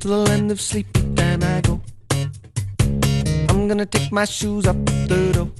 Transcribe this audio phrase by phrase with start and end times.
[0.00, 1.80] to the land of sleep, but then I go.
[3.50, 5.50] I'm gonna take my shoes up the door.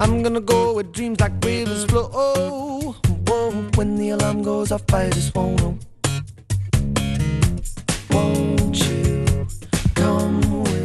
[0.00, 2.08] I'm gonna go where dreams like rivers flow.
[3.26, 5.78] Whoa, when the alarm goes off, I just won't know.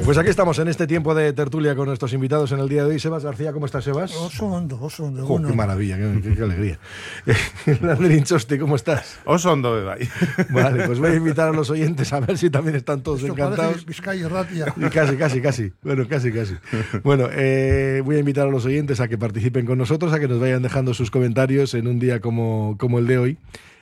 [0.04, 2.90] Pues aquí estamos en este tiempo de tertulia con nuestros invitados en el día de
[2.90, 3.00] hoy.
[3.00, 4.14] Sebas García, ¿cómo estás, Sebas?
[4.16, 5.22] Oso ondo, oso ondo.
[5.22, 5.52] Jo, egunon.
[5.52, 6.80] qué maravilla, qué, qué- qué alegría.
[7.82, 9.20] Lander Inchosti, ¿cómo estás?
[9.26, 10.10] Oso ondo be bai.
[10.50, 13.32] Vale, pues voy a invitar a los oyentes a ver si también están todos Esto
[13.34, 13.86] encantados.
[13.86, 14.74] Vizcaya y Ratia.
[14.76, 15.72] Y casi, casi, casi.
[15.84, 16.56] Bueno, casi, casi.
[17.04, 20.28] Bueno, eh, voy a invitar a los oyentes a que participen con nosotros, a que
[20.28, 23.38] nos vayan dejando sus comentarios en un día como, como el de hoy.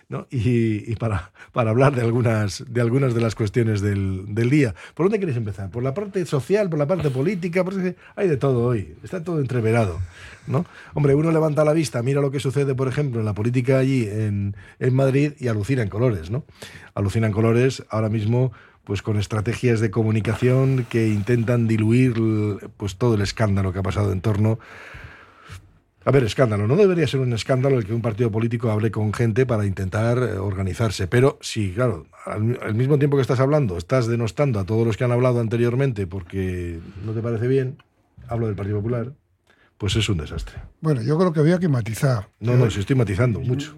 [0.10, 0.26] ¿No?
[0.32, 4.74] Y, para, hablar de algunas, de las cuestiones del, del día.
[4.96, 5.70] ¿Por dónde queréis empezar?
[5.70, 7.64] ¿Por la parte social, por la parte política?
[7.64, 10.00] Porque hay de todo hoy, está todo entreverado.
[10.48, 10.66] ¿no?
[10.96, 14.08] Hombre, uno levanta la vista, mira lo que sucede, por ejemplo, en la política allí
[14.10, 16.32] en, en Madrid y alucina en colores.
[16.32, 16.44] ¿no?
[16.96, 18.52] Alucina en colores ahora mismo
[18.84, 22.16] pues con estrategias de comunicación que intentan diluir
[22.78, 24.58] pues todo el escándalo que ha pasado en torno
[26.10, 26.68] a ver, escándalo.
[26.68, 30.18] No debería ser un escándalo el que un partido político hable con gente para intentar
[30.18, 31.08] eh, organizarse.
[31.08, 34.98] Pero sí, claro, al, al mismo tiempo que estás hablando, estás denostando a todos los
[34.98, 37.78] que han hablado anteriormente porque no te parece bien,
[38.28, 39.14] hablo del Partido Popular,
[39.78, 40.56] pues es un desastre.
[40.82, 42.28] Bueno, yo creo que había que matizar.
[42.40, 43.76] No, no, si estoy matizando mucho.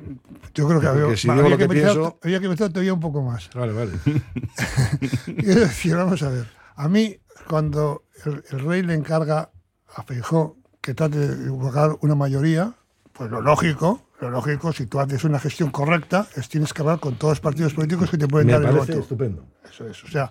[0.55, 3.49] Yo creo que había, si que matizar, pienso- había que matizar todavía un poco más.
[3.53, 3.91] Vale, vale.
[5.37, 6.47] Quiero decir, vamos a ver.
[6.75, 9.51] A mí, cuando el, el rey le encarga
[9.93, 12.73] a Feijó que trate de buscar una mayoría,
[13.13, 16.99] pues lo lógico, lo lógico, si tú haces una gestión correcta, es tienes que hablar
[16.99, 18.99] con todos los partidos políticos que te pueden Me dar el voto.
[18.99, 19.45] estupendo.
[19.69, 20.03] Eso es.
[20.03, 20.29] O sea,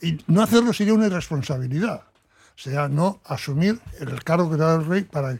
[0.00, 2.02] y no hacerlo sería una irresponsabilidad.
[2.56, 5.34] O sea, no asumir el cargo que te da el rey para,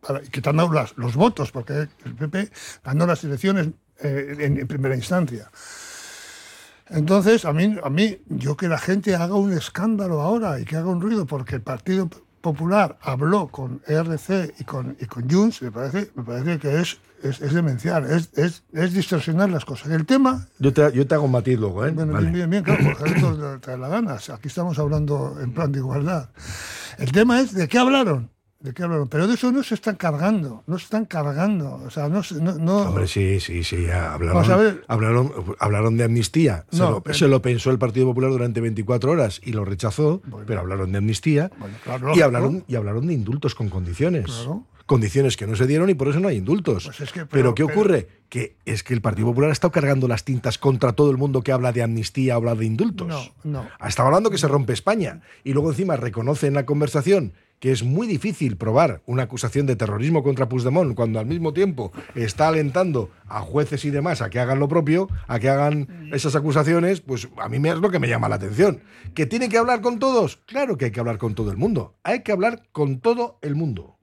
[0.00, 2.50] para que te han dado las- los votos, porque el PP
[2.84, 3.68] ganó las elecciones
[4.00, 5.50] eh, en, en primera instancia.
[6.90, 10.76] Entonces, a mí, a mí, yo que la gente haga un escándalo ahora y que
[10.76, 12.08] haga un ruido porque el Partido
[12.44, 16.98] Popular habló con ERC y con, y con Junts, me parece, me parece que es,
[17.22, 19.90] es, es demencial, es, es, es distorsionar las cosas.
[19.90, 21.90] El tema Yo te, yo te hago un matiz luego, ¿eh?
[21.90, 22.30] bueno, Vale.
[22.30, 24.16] bien, bien, bien, claro, porque esto te da la gana.
[24.16, 26.28] Aquí estamos hablando en plan de igualdad.
[26.98, 28.33] El tema es de qué hablaron.
[28.64, 29.08] ¿De qué hablaron?
[29.08, 31.74] Pero de eso no se están cargando, no se están cargando.
[31.86, 32.22] O sea, no,
[32.58, 34.82] no, Hombre, sí, sí, sí, ya hablaron, Vamos a ver.
[34.88, 36.64] hablaron, hablaron de amnistía.
[36.72, 39.66] Se, No, lo, pero- se lo pensó el Partido Popular durante 24 horas y lo
[39.66, 40.46] rechazó, Bueno.
[40.46, 44.24] pero hablaron de amnistía Bueno, claro, y, hablaron, y hablaron de indultos con condiciones.
[44.24, 44.64] Claro.
[44.86, 46.84] Condiciones que no se dieron y por eso no hay indultos.
[46.86, 48.08] Pues es que, pero, pero- ¿qué pero- ocurre?
[48.30, 51.42] Que es que el Partido Popular ha estado cargando las tintas contra todo el mundo
[51.42, 53.06] que habla de amnistía, habla de indultos.
[53.06, 53.68] No, no.
[53.86, 57.82] Estaba hablando que se rompe España y luego encima reconoce en la conversación que es
[57.82, 63.08] muy difícil probar una acusación de terrorismo contra Puigdemont cuando al mismo tiempo está alentando
[63.26, 67.26] a jueces y demás a que hagan lo propio, a que hagan esas acusaciones, pues
[67.38, 68.80] a mí es lo que me llama la atención.
[69.14, 70.36] ¿Que tiene que hablar con todos?
[70.44, 71.94] Claro que hay que hablar con todo el mundo.
[72.02, 73.96] Hay que hablar con todo el mundo.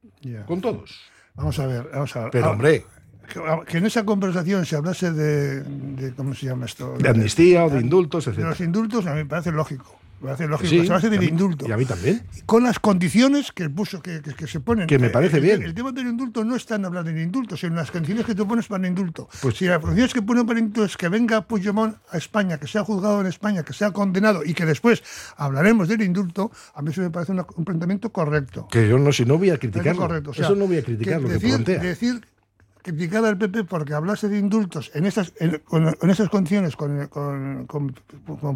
[0.48, 1.00] Con todos.
[1.36, 2.30] Vamos a ver, vamos a ver.
[2.32, 2.84] Pero Ah, hombre,
[3.32, 6.98] que, que en esa conversación se hablase de, de- ¿cómo se llama esto?
[6.98, 8.40] de amnistía o de indultos, De etc.
[8.42, 10.01] los indultos a mí me parece lógico.
[10.22, 10.70] Me parece lógico.
[10.70, 11.68] Sí, que se y a del mí- indulto.
[11.68, 12.22] Y a mí también.
[12.46, 14.86] con las condiciones que puso que, que- que se ponen.
[14.88, 15.64] Que me parece el, bien.
[15.64, 18.36] El, tema del indulto no está en hablar del indulto, sino en las condiciones que
[18.36, 19.28] tú pones para el indulto.
[19.42, 22.58] Pues- si las condiciones que ponen para el indulto es que venga Puigdemont a España,
[22.60, 25.04] que sea juzgado en España, que sea condenado y que después
[25.38, 28.68] hablaremos del indulto, a mí eso me parece un planteamiento correcto.
[28.72, 30.02] Que yo no, si no voy a parece criticarlo.
[30.02, 30.30] correcto.
[30.32, 31.80] O sea, Eso no voy a criticar lo que decir, plantea.
[31.80, 32.22] Decir
[32.82, 35.94] criticar al PP porque hablase de indultos en esas, en, con-
[36.30, 37.94] condiciones con, con, con,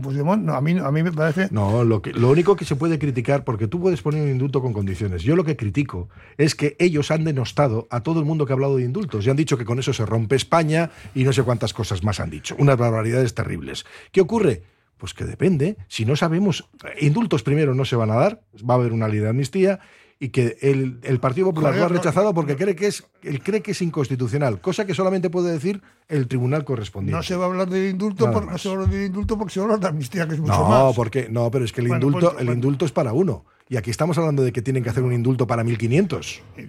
[0.02, 1.48] Puigdemont, no, a, mí, a mí me parece...
[1.52, 4.62] No, lo, que, lo único que se puede criticar, porque tú puedes poner un indulto
[4.62, 5.24] con condiciones.
[5.24, 8.56] Yo lo que critico es que ellos han denostado a todo el mundo que ha
[8.56, 11.44] hablado de indultos y han dicho que con eso se rompe España y no sé
[11.44, 12.56] cuántas cosas más han dicho.
[12.60, 13.86] Unas barbaridades terribles.
[14.12, 14.64] ¿Qué ocurre?
[14.98, 15.78] Pues que depende.
[15.88, 16.70] Si no sabemos,
[17.00, 19.80] indultos primero no se van a dar, va a haber una ley de amnistía
[20.20, 23.42] y que el, el Partido Popular lo ha no- rechazado porque cree que es él
[23.44, 27.18] cree que es inconstitucional, cosa que solamente puede decir el tribunal correspondiente.
[27.18, 28.62] No se va a hablar del indulto, por- no más.
[28.62, 30.40] se va a hablar del indulto porque se va a hablar de amnistía, que es
[30.40, 30.96] mucho No, más.
[30.96, 32.54] porque no, pero es que el Bueno, indulto, pues, el bueno.
[32.54, 33.44] indulto es para uno.
[33.68, 36.65] Y aquí estamos hablando de que tienen que hacer un indulto para 1500 Pero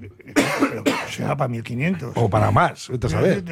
[1.10, 2.12] será para 1500.
[2.16, 3.44] o para más, vete a saber.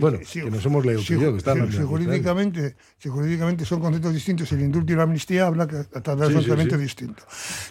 [0.00, 4.12] Bueno, sí, que nos hemos leído y yo, que están jurídicamente, si jurídicamente son conceptos
[4.14, 6.76] distintos, el indulto y la amnistía habla que trata Sí, sí.
[6.76, 7.22] distinto.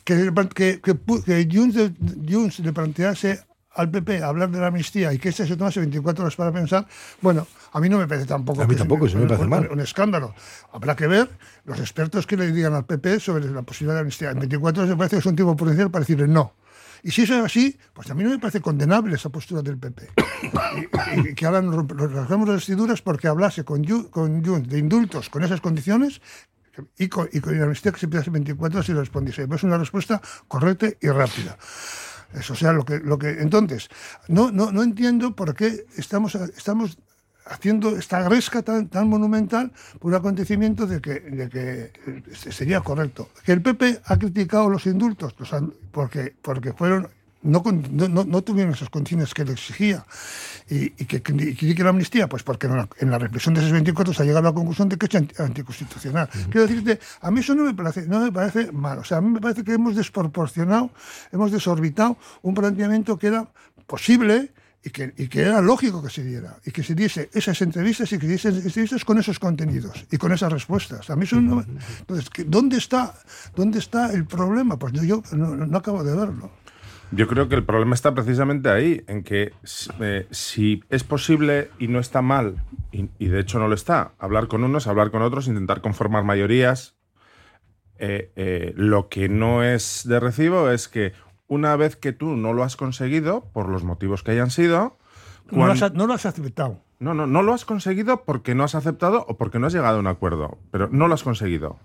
[0.03, 0.95] Que, que, que,
[1.25, 1.47] que
[2.29, 3.41] Junts, le plantease
[3.75, 6.87] al PP hablar de la amnistía y que este se tomase 24 horas para pensar,
[7.21, 8.61] bueno, a mí no me parece tampoco.
[8.61, 9.69] A mí que es tampoco, un, eso me parece un- mal.
[9.71, 10.33] Un escándalo.
[10.73, 11.29] Habrá que ver
[11.65, 14.31] los expertos que le digan al PP sobre la posibilidad de amnistía.
[14.31, 16.53] En 24 horas me parece que es un tiempo prudencial para decirle no.
[17.07, 19.77] Y si eso es así, pues a mí no me parece condenable esa postura del
[19.77, 20.09] PP.
[21.15, 25.42] y, que ahora nos rasgamos las vestiduras porque hablase con, con Junts de indultos con
[25.42, 26.21] esas condiciones
[26.98, 29.48] y con, y con la amnistía que se pide hace 24 horas y respondiese.
[29.50, 31.57] Es una respuesta correcta y rápida.
[32.33, 33.88] Eso, sea, lo que, lo que entonces,
[34.27, 36.98] no, no, no entiendo por qué estamos, estamos
[37.49, 41.91] haciendo esta gresca tan, tan monumental por un acontecimiento de que, de que
[42.51, 43.29] sería correcto.
[43.45, 45.51] Que el PP ha criticado los indultos, pues,
[45.91, 47.09] porque, porque fueron
[47.44, 50.05] no, no, no, tuvieron esas condiciones que le exigía
[50.69, 54.25] y, que critique la amnistía, pues porque en la, reflexión de esos 24 se ha
[54.25, 56.29] llegado a la conclusión de que es anticonstitucional.
[56.49, 58.99] Quiero decirte, a mí eso no me parece, no me parece mal.
[58.99, 60.89] O sea, a mí me parece que hemos desproporcionado,
[61.31, 63.47] hemos desorbitado un planteamiento que era
[63.85, 64.51] posible
[64.87, 68.11] y que, y que, era lógico que se diera, y que se diese esas entrevistas
[68.13, 71.09] y que se diese entrevistas con esos contenidos y con esas respuestas.
[71.09, 71.61] A mí eso no,
[71.99, 73.13] entonces, ¿dónde está,
[73.53, 74.79] ¿dónde está el problema?
[74.79, 76.51] Pues yo, no, acabo de verlo.
[77.11, 79.53] Yo creo que el problema está precisamente ahí, en que
[79.99, 84.47] eh, si es posible y no está mal, y, de hecho no lo está, hablar
[84.47, 86.95] con unos, hablar con otros, intentar conformar mayorías,
[87.99, 91.13] eh, eh, lo que no es de recibo es que
[91.47, 94.97] una vez que tú no lo has conseguido, por los motivos que hayan sido...
[95.49, 96.81] No, lo has, no lo has aceptado.
[96.99, 99.97] No, no, no lo has conseguido porque no has aceptado o porque no has llegado
[99.97, 101.77] a un acuerdo, pero no lo has conseguido.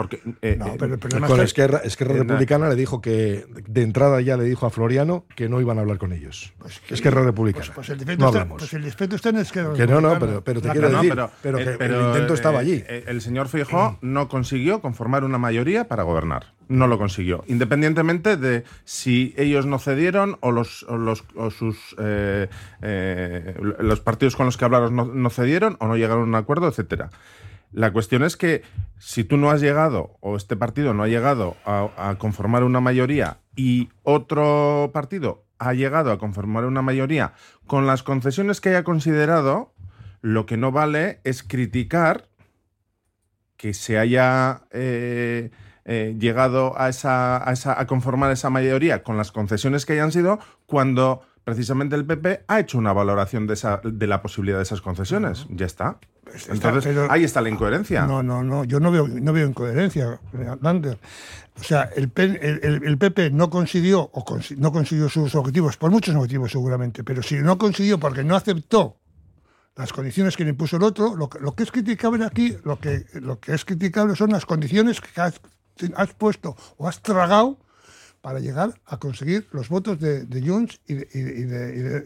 [0.00, 4.38] Porque, eh, no, eh, pero con Esquerra, Esquerra Republicana le dijo que, de entrada ya
[4.38, 6.54] le dijo a Floriano que no iban a hablar con ellos.
[6.58, 7.66] Pues que, Esquerra Republicana.
[7.66, 10.62] Pues, pues, el defecto está, pues el está en Esquerra Que no, no, pero, pero
[10.62, 12.82] te quiero decir, pero, que el intento estaba allí.
[12.88, 16.54] Eh, el señor Feijóo no consiguió conformar una mayoría para gobernar.
[16.68, 17.44] No lo consiguió.
[17.46, 21.24] Independientemente de si ellos no cedieron o los, los
[21.58, 21.94] sus
[22.80, 26.68] los partidos con los que hablaron no, no cedieron o no llegaron a un acuerdo,
[26.68, 27.10] etcétera.
[27.72, 28.62] La cuestión es que
[28.98, 33.38] si tú no has llegado o este partido no ha llegado a, conformar una mayoría
[33.54, 37.34] y otro partido ha llegado a conformar una mayoría
[37.66, 39.74] con las concesiones que haya considerado,
[40.22, 42.28] lo que no vale es criticar
[43.56, 45.50] que se haya eh,
[45.84, 51.22] eh, llegado a, esa, a, conformar esa mayoría con las concesiones que hayan sido cuando
[51.44, 55.46] precisamente el PP ha hecho una valoración de, esa, de la posibilidad de esas concesiones.
[55.50, 55.98] Ya está.
[56.48, 58.06] Entonces, ahí está la incoherencia.
[58.06, 60.20] No, no, no, yo no veo, no veo incoherencia,
[60.60, 60.98] Lander.
[61.58, 64.24] O sea, el, el, PP no consiguió, o
[64.56, 68.96] no consiguió sus objetivos, por muchos motivos seguramente, pero si no consiguió porque no aceptó
[69.76, 73.04] las condiciones que le impuso el otro, lo, lo que es criticable aquí, lo que,
[73.14, 75.40] lo que es criticable son las condiciones que has,
[75.96, 77.58] has puesto o has tragado
[78.20, 82.04] para llegar a conseguir los votos de, de Junts y de, y de,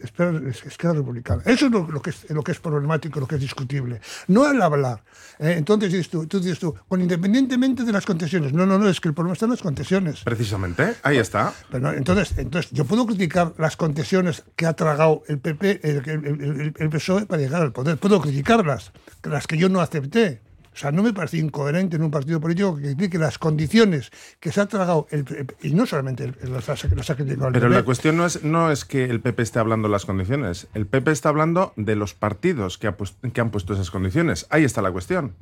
[0.65, 1.41] Esquerra Republicana.
[1.45, 3.99] Eso es lo, que es lo que es problemático, lo que es discutible.
[4.27, 5.03] No el hablar.
[5.39, 5.55] ¿eh?
[5.57, 8.53] entonces dices tú, tú dices tú, con independientemente de las concesiones.
[8.53, 10.23] No, no, no, es que el problema está en las concesiones.
[10.23, 11.53] Precisamente, ahí está.
[11.69, 16.89] Pero entonces, entonces, yo puedo criticar las concesiones que ha tragado el PP, el, el
[16.89, 17.97] PSOE para llegar al poder.
[17.97, 18.91] Puedo criticarlas,
[19.23, 20.41] las que yo no acepté.
[20.75, 24.11] O sea, no me parece incoherente en un partido político que critique las condiciones
[24.41, 25.25] que se ha tragado, el,
[25.61, 29.05] y no solamente las, ha criticado el Pero la cuestión no es, no es que
[29.05, 32.93] el PP esté hablando de las condiciones, el PP está hablando de los partidos que,
[33.33, 34.47] que han puesto esas condiciones.
[34.49, 35.33] Ahí está la cuestión.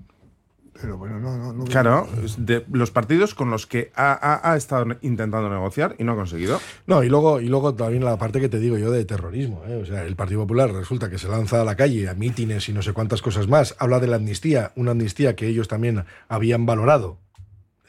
[0.82, 5.96] Pero bueno, no, no, claro, de los partidos con los que ha, estado intentando negociar
[6.00, 6.60] y no ha conseguido.
[6.88, 9.64] No, y luego, y luego también la parte que te digo yo de terrorismo.
[9.68, 9.76] ¿eh?
[9.76, 12.74] O sea, el Partido Popular resulta que se lanza a la calle a mítines y
[12.74, 13.76] no sé cuántas cosas más.
[13.78, 17.20] Habla de la amnistía, una amnistía que ellos también habían valorado.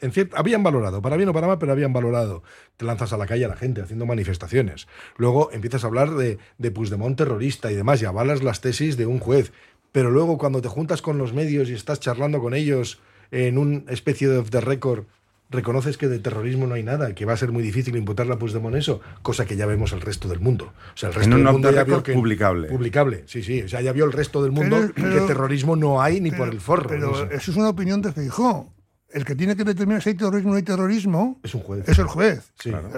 [0.01, 2.43] En cierto, habían valorado, para bien o para mal, pero habían valorado.
[2.77, 4.87] Te lanzas a la calle a la gente haciendo manifestaciones.
[5.17, 9.05] Luego empiezas a hablar de, de Puigdemont terrorista y demás, y avalas las tesis de
[9.05, 9.53] un juez
[9.95, 12.99] pero luego cuando te juntas con los medios y estás charlando con ellos
[13.31, 15.05] en una especie de off the record,
[15.49, 18.37] reconoces que de terrorismo no hay nada, que va a ser muy difícil imputarle a
[18.37, 20.73] Puigdemont eso, cosa que ya vemos el resto del mundo.
[20.93, 22.67] O sea, el resto del mundo ya vio que publicable.
[22.67, 23.61] Publicable, sí, sí.
[23.61, 26.59] O sea, ya vio el resto del mundo que terrorismo no hay ni por el
[26.59, 26.89] forro.
[26.89, 28.69] Pero eso es una opinión de Feijó
[29.09, 31.87] el que tiene que determinar si hay terrorismo o no hay terrorismo es un juez.
[31.87, 32.51] Es el juez.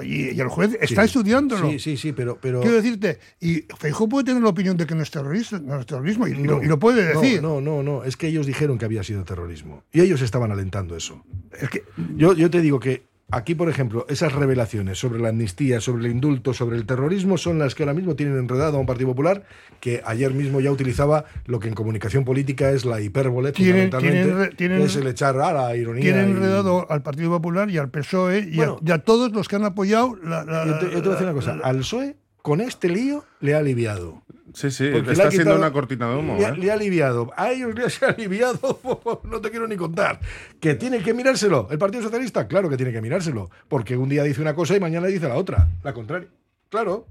[0.03, 1.69] Y, el juez está estudiándolo.
[1.69, 2.61] Sí, sí, sí, pero, pero.
[2.61, 5.85] Quiero decirte, y Feijóo puede tener la opinión de que no es, terrorismo, no es
[5.85, 7.41] terrorismo y, lo, puede decir.
[7.41, 9.83] No, no, no, es que ellos dijeron que había sido terrorismo.
[9.91, 11.23] Y ellos estaban alentando eso.
[11.59, 11.83] Es que
[12.15, 16.11] yo, yo te digo que Aquí, por ejemplo, esas revelaciones sobre la amnistía, sobre el
[16.11, 19.43] indulto, sobre el terrorismo, son las que ahora mismo tienen enredado a un Partido Popular
[19.81, 24.81] que ayer mismo ya utilizaba lo que en comunicación política es la hipérbole, fundamentalmente, tienen,
[24.81, 26.03] es el echar a la ironía.
[26.03, 30.15] Tienen enredado al Partido Popular y al PSOE y, a, todos los que han apoyado
[30.23, 30.45] la...
[30.65, 34.23] yo, te, voy a decir una cosa, al PSOE con este lío le ha aliviado.
[34.53, 36.37] Sí, sí, Porque está ha siendo quitado- una cortina de humo.
[36.37, 36.57] Le, ha- ¿eh?
[36.57, 37.31] le ha aliviado.
[37.35, 38.79] A ellos les ha aliviado.
[39.23, 40.19] No te quiero ni contar.
[40.59, 41.67] Que tiene que mirárselo.
[41.69, 42.47] ¿El Partido Socialista?
[42.47, 43.49] Claro que tiene que mirárselo.
[43.67, 45.67] Porque un día dice una cosa y mañana dice la otra.
[45.83, 46.29] La contraria.
[46.69, 47.07] Claro.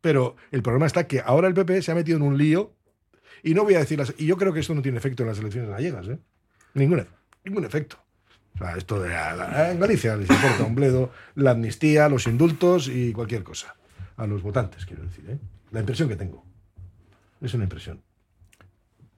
[0.00, 2.72] Pero el problema está que ahora el PP se ha metido en un lío.
[3.42, 4.12] Y no voy a decir las.
[4.18, 6.08] Y yo creo que esto no tiene efecto en las elecciones gallegas.
[6.08, 6.18] ¿eh?
[6.74, 7.06] Ningún,
[7.44, 7.96] ningún efecto.
[8.56, 12.88] O sea, esto de la- en Galicia les importa un bledo la amnistía, los indultos
[12.88, 13.76] y cualquier cosa.
[14.16, 15.24] A los votantes, quiero decir.
[15.30, 15.38] ¿eh?
[15.70, 16.44] La impresión que tengo.
[17.40, 18.02] Es una impresión.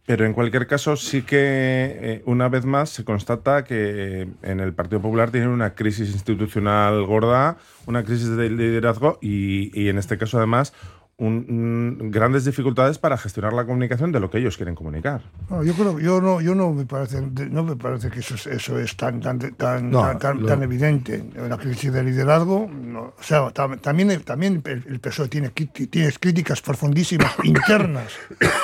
[0.04, 4.58] Pero en cualquier caso, sí que eh, una vez más se constata que eh, en
[4.58, 9.98] el Partido Popular tienen una crisis institucional gorda, una crisis de liderazgo y, y en
[9.98, 10.72] este caso además
[11.18, 15.20] un- un- grandes dificultades para gestionar la comunicación de lo que ellos quieren comunicar.
[15.50, 18.46] No, yo creo, yo no, yo no me parece, no me parece que eso es,
[18.46, 21.22] eso es tan, tan, tan, No, tan, tan- lo- tan evidente.
[21.48, 26.12] La crisis de liderazgo, no, o sea, tam- también, también el, el PSOE tiene, tiene
[26.18, 28.12] críticas profundísimas internas.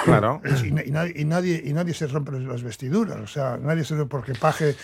[0.05, 0.41] Claro.
[0.43, 3.19] Es- y, na- y nadie, y, nadie, y nadie se rompe las vestiduras.
[3.19, 4.75] O sea, nadie se rompe porque Paje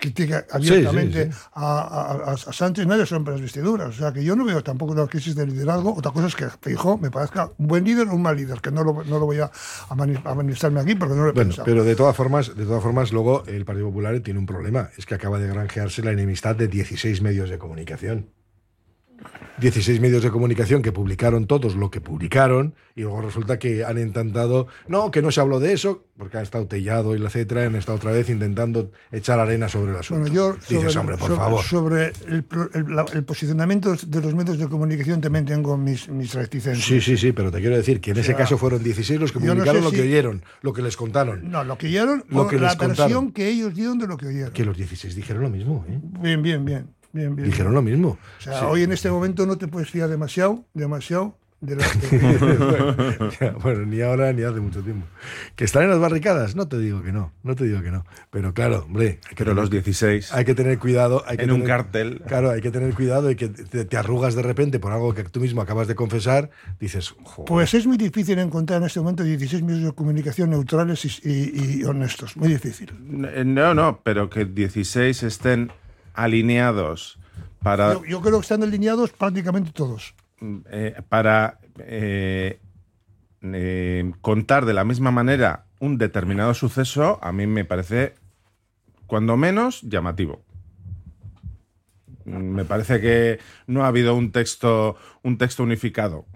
[0.00, 1.38] critica abiertamente sí, sí.
[1.54, 3.88] A, a- a- a Sánchez, nadie se rompe las vestiduras.
[3.90, 5.94] O sea, que yo no veo tampoco una crisis de liderazgo.
[5.94, 8.70] Otra cosa es que Feijóo me parezca un buen líder o un mal líder, que
[8.70, 9.50] no lo, no lo voy a
[9.94, 11.64] manifestarme aquí porque no lo he Bueno, pensado.
[11.66, 15.06] pero de todas formas, de todas formas, luego el Partido Popular tiene un problema, es
[15.06, 18.30] que acaba de granjearse la enemistad de 16 medios de comunicación.
[19.58, 23.98] 16 medios de comunicación que publicaron todos lo que publicaron y luego resulta que han
[23.98, 27.64] intentado, no, que no se habló de eso, porque han estado Tellado y la etcétera,
[27.66, 30.20] han estado otra vez intentando echar arena sobre el asunto.
[30.22, 31.62] Bueno, yo Dices, sobre, hombre, por sobre- favor.
[31.64, 32.44] sobre el,
[32.94, 36.86] la- el posicionamiento de los medios de comunicación también tengo mis, mis reticencias.
[36.86, 39.30] Sí, sí, sí, pero te quiero decir que en ese sea, caso fueron 16 los
[39.32, 41.50] que no publicaron sé lo que si- oyeron, lo que les contaron.
[41.50, 43.32] No, lo que oyeron, Lo que la les versión contaron.
[43.32, 44.52] que ellos dieron de lo que oyeron.
[44.52, 45.98] Que los 16 dijeron lo mismo, ¿eh?
[46.20, 46.86] Bien, bien, bien.
[47.12, 47.48] Bien, bien.
[47.50, 48.18] Dijeron lo mismo.
[48.38, 48.64] O sea, Sí.
[48.68, 53.36] hoy en este momento no te puedes fiar demasiado, demasiado de lo que...
[53.40, 55.06] Ya, bueno, ni ahora ni hace mucho tiempo.
[55.56, 56.56] ¿Que están en las barricadas?
[56.56, 58.06] No te digo que no, no te digo que no.
[58.30, 61.22] Pero claro, hombre, hay que, Pero tener, los 16 hay que tener cuidado.
[61.26, 62.22] Hay que en un tener- cartel.
[62.26, 65.24] Claro, hay que tener cuidado y que te, te arrugas de repente por algo que
[65.24, 66.48] tú mismo acabas de confesar.
[66.80, 67.46] Dices, "Joder".
[67.46, 71.80] Pues es muy difícil encontrar en este momento 16 medios de comunicación neutrales y, y-
[71.80, 72.38] y honestos.
[72.38, 72.90] Muy difícil.
[73.02, 75.70] No, no, pero que 16 estén
[76.22, 77.18] alineados
[77.62, 80.14] para, Yo, yo creo que están alineados prácticamente todos.
[80.70, 82.58] eh, para eh,
[83.42, 88.14] eh, contar de la misma manera un determinado suceso, a mí me parece,
[89.06, 90.42] cuando menos, llamativo.
[92.24, 96.26] Mm, Me parece que no ha habido un texto, un texto unificado,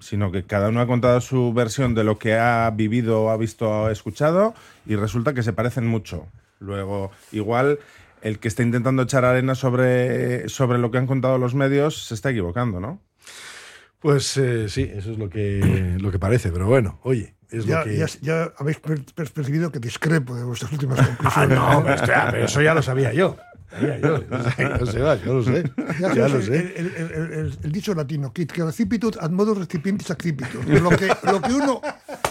[0.00, 3.86] sino que cada uno ha contado su versión de lo que ha vivido, ha visto,
[3.86, 4.54] ha escuchado,
[4.86, 6.26] y resulta que se parecen mucho.
[6.58, 7.78] Luego, igual
[8.22, 12.14] el que está intentando echar arena sobre, sobre lo que han contado los medios se
[12.14, 13.00] está equivocando, ¿no?
[13.98, 16.50] Pues eh, sí, eso es lo que, lo que parece.
[16.50, 17.96] Pero bueno, oye, es Ya, lo que.
[17.96, 21.58] ya, ya habéis per- per- percibido que discrepo de vuestras últimas Ah, conclusiones.
[21.58, 23.36] no, pero, espera, pero eso ya lo sabía yo.
[23.80, 24.22] Yo.
[24.28, 25.64] Yo sé, yo lo sé.
[26.00, 26.56] Ya Ya lo sé.
[26.76, 30.66] el- el- el- el- el dicho latino, que recipitud ad modo recipientis accipitur.
[30.68, 31.80] Lo que, lo que uno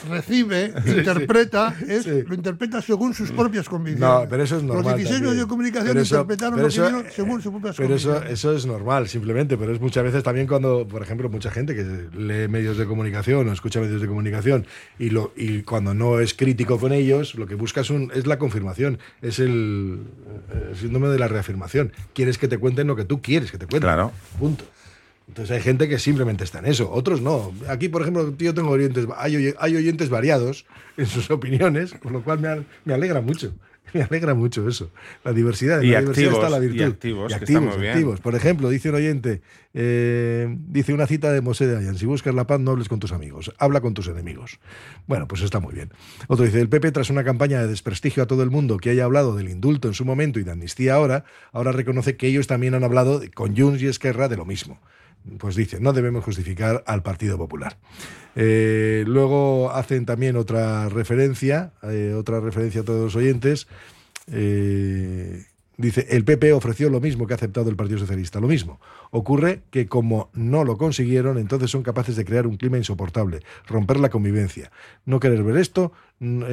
[0.09, 2.23] recibe, interpreta, es, sí.
[2.27, 4.01] lo interpreta según sus propias convicciones.
[4.23, 4.83] No, pero eso es normal.
[4.85, 7.51] Los 16 medios de comunicación Pero eso- interpretaron pero lo eso- que vieron según sus
[7.51, 8.39] propias Pero eso, convicciones.
[8.39, 9.57] eso es normal, simplemente.
[9.57, 11.83] Pero es muchas veces también cuando, por ejemplo, mucha gente que
[12.17, 14.65] lee medios de comunicación o escucha medios de comunicación
[14.99, 18.27] y, lo, y cuando no es crítico con ellos, lo que busca es, un, es
[18.27, 20.01] la confirmación, es el,
[20.71, 21.91] el síndrome de la reafirmación.
[22.13, 23.81] Quieres que te cuenten lo que tú quieres que te cuenten.
[23.89, 24.11] Claro.
[24.39, 24.63] Punto.
[25.27, 27.53] Entonces hay gente que simplemente está en eso, otros no.
[27.69, 30.65] Aquí, por ejemplo, yo tengo oyentes, hay, oy- hay oyentes variados
[30.97, 33.53] en sus opiniones, con lo cual me, al- me alegra mucho.
[33.93, 34.91] Me alegra mucho eso.
[35.23, 35.81] La diversidad.
[35.81, 36.93] Y la diversidad activos, está la y virtud.
[36.93, 37.91] activos, que está activos, muy bien.
[37.93, 38.19] activos.
[38.21, 39.41] Por ejemplo, dice un oyente,
[39.73, 42.99] eh, dice una cita de Mosé de Dayan, si buscas la paz no hables con
[42.99, 44.59] tus amigos, habla con tus enemigos.
[45.07, 45.91] Bueno, pues está muy bien.
[46.27, 49.03] Otro dice, el PP tras una campaña de desprestigio a todo el mundo que haya
[49.03, 52.73] hablado del indulto en su momento y de amnistía ahora, ahora reconoce que ellos también
[52.75, 54.79] han hablado con Junts y Esquerra de lo mismo.
[55.37, 57.77] Pues dice, no debemos justificar al Partido Popular.
[58.35, 63.67] Eh, luego hacen también otra referencia, eh, otra referencia a todos los oyentes.
[64.31, 65.45] Eh,
[65.77, 68.79] dice, el PP ofreció lo mismo que ha aceptado el Partido Socialista, lo mismo.
[69.11, 73.99] Ocurre que como no lo consiguieron, entonces son capaces de crear un clima insoportable, romper
[73.99, 74.71] la convivencia.
[75.05, 76.43] No querer ver esto mm,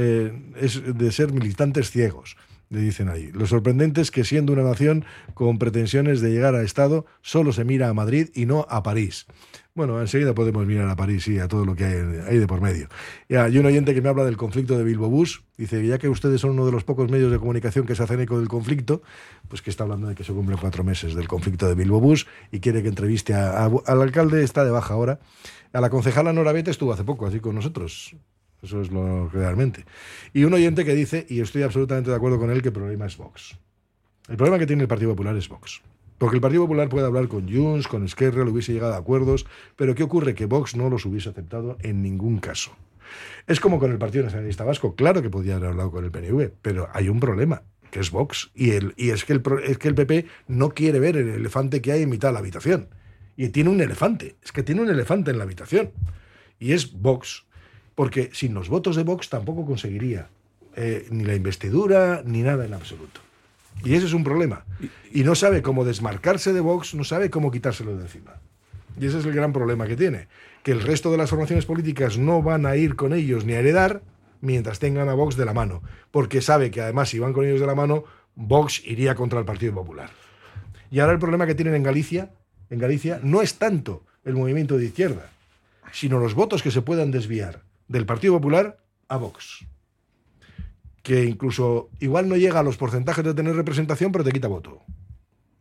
[0.56, 2.36] es de ser militantes ciegos.
[2.70, 3.30] Le dicen ahí.
[3.32, 7.64] Lo sorprendente es que siendo una nación con pretensiones de llegar a Estado, solo se
[7.64, 9.26] mira a Madrid y no a París.
[9.74, 12.88] Bueno, enseguida podemos mirar a París y a todo lo que hay, de por medio.
[13.28, 15.44] Y hay un oyente que me habla del conflicto de Bilbo Bus.
[15.56, 18.20] Dice, ya que ustedes son uno de los pocos medios de comunicación que se hacen
[18.20, 19.02] eco del conflicto,
[19.46, 22.26] pues que está hablando de que se cumplen cuatro meses del conflicto de Bilbo Bus
[22.50, 25.20] y quiere que entreviste al alcalde, está de baja ahora.
[25.72, 28.16] A la concejala Nora Bete estuvo hace poco así con nosotros.
[28.62, 29.84] Eso es lo realmente.
[30.32, 33.06] Y un oyente que dice, y estoy absolutamente de acuerdo con él, que el problema
[33.06, 33.58] es Vox.
[34.28, 35.80] El problema que tiene el Partido Popular es Vox.
[36.18, 39.46] Porque el Partido Popular puede hablar con Junts, con Esquerra, le hubiese llegado a acuerdos,
[39.76, 40.34] pero ¿qué ocurre?
[40.34, 42.72] Que Vox no los hubiese aceptado en ningún caso.
[43.46, 44.94] Es como con el Partido Nacionalista Vasco.
[44.94, 48.50] Claro que podía haber hablado con el PNV, pero hay un problema, que es Vox.
[48.54, 51.80] Y, el, y es, que el, es que el PP no quiere ver el elefante
[51.80, 52.88] que hay en mitad de la habitación.
[53.36, 54.36] Y tiene un elefante.
[54.42, 55.92] Es que tiene un elefante en la habitación.
[56.58, 57.46] Y es Vox.
[57.98, 60.28] Porque sin los votos de Vox tampoco conseguiría
[60.76, 63.20] eh, ni la investidura ni nada en absoluto.
[63.82, 64.64] Y ese es un problema.
[65.10, 68.34] Y no sabe cómo desmarcarse de Vox, no sabe cómo quitárselo de encima.
[69.00, 70.28] Y ese es el gran problema que tiene.
[70.62, 73.58] Que el resto de las formaciones políticas no van a ir con ellos ni a
[73.58, 74.00] heredar
[74.40, 75.82] mientras tengan a Vox de la mano.
[76.12, 78.04] Porque sabe que además si van con ellos de la mano,
[78.36, 80.10] Vox iría contra el Partido Popular.
[80.92, 82.30] Y ahora el problema que tienen en Galicia,
[82.70, 85.32] en Galicia no es tanto el movimiento de izquierda,
[85.90, 88.78] sino los votos que se puedan desviar del Partido Popular
[89.08, 89.66] a Vox.
[91.02, 94.84] Que incluso igual no llega a los porcentajes de tener representación, pero te quita voto.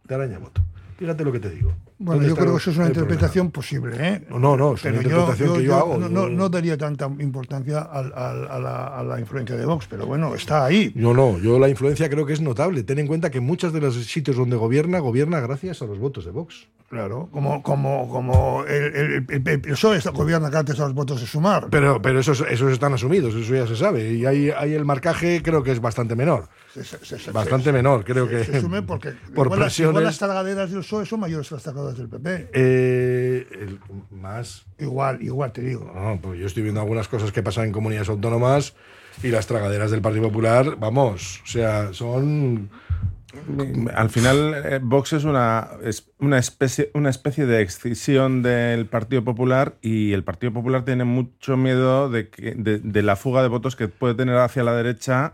[0.05, 0.61] Te araña voto.
[0.97, 1.73] Fíjate lo que te digo.
[1.99, 3.13] Bueno, ¿Dónde yo creo que eso es una el problema?
[3.13, 4.21] interpretación posible, ¿eh?
[4.29, 7.05] No, no, no, es una interpretación que yo hago, No, no- yo- no daría tanta
[7.19, 10.91] importancia al- al- a, la, a la influencia de Vox, pero bueno, está ahí.
[10.95, 12.83] Yo no, yo la influencia creo que es notable.
[12.83, 16.25] Ten en cuenta que muchos de los sitios donde gobierna, gobierna gracias a los votos
[16.25, 16.67] de Vox.
[16.89, 21.19] Claro, como, como, como el, el, el- el PSOE está- gobierna gracias a los votos
[21.19, 21.67] de sumar.
[21.69, 24.13] Pero, pero esos, esos están asumidos, eso ya se sabe.
[24.13, 26.47] Y ahí, ahí el marcaje creo que es bastante menor.
[26.73, 28.43] Se- se- se- Bastante menor, creo que.
[28.45, 30.03] Se sume porque por igual, las- igual presiones.
[30.03, 32.49] las tragaderas del PSOE son mayores tragaderas del PP.
[32.53, 33.79] eh, el-
[34.09, 34.65] más.
[34.79, 35.91] Igual, igual te digo.
[35.93, 38.73] No, pues yo estoy viendo algunas cosas que pasan en comunidades autónomas
[39.21, 42.69] y las tragaderas del Partido Popular, vamos, o sea, son.
[43.93, 49.23] Al final, eh, Vox es una, es una, especie, una especie de excisión del Partido
[49.23, 53.49] Popular y el Partido Popular tiene mucho miedo de, que, de, de la fuga de
[53.49, 55.33] votos que puede tener hacia la derecha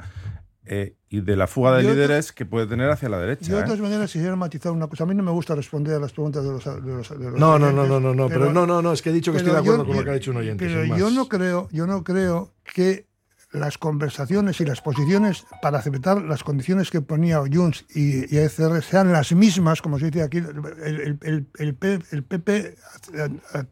[0.66, 3.22] eh, y de la fuga de Yo de- líderes que puede tener hacia la Yo
[3.22, 3.54] derecha.
[3.54, 3.64] de ¿eh?
[3.64, 5.04] todas maneras quisiera matizar una cosa.
[5.04, 7.40] A mí no me gusta responder a las preguntas de los, de los- de los
[7.40, 9.40] No, no, no, no, no, no, pero, no, no, no, es que he dicho que
[9.40, 10.66] estoy de pero acuerdo yo- con lo yo- que ha dicho un oyente.
[10.66, 13.08] Pero yo no creo, yo no creo que
[13.54, 18.82] las conversaciones y las posiciones para aceptar las condiciones que ponía Junts y, y ECR
[18.84, 21.74] sean las mismas, como se dice aquí, el, el-
[22.24, 22.76] PP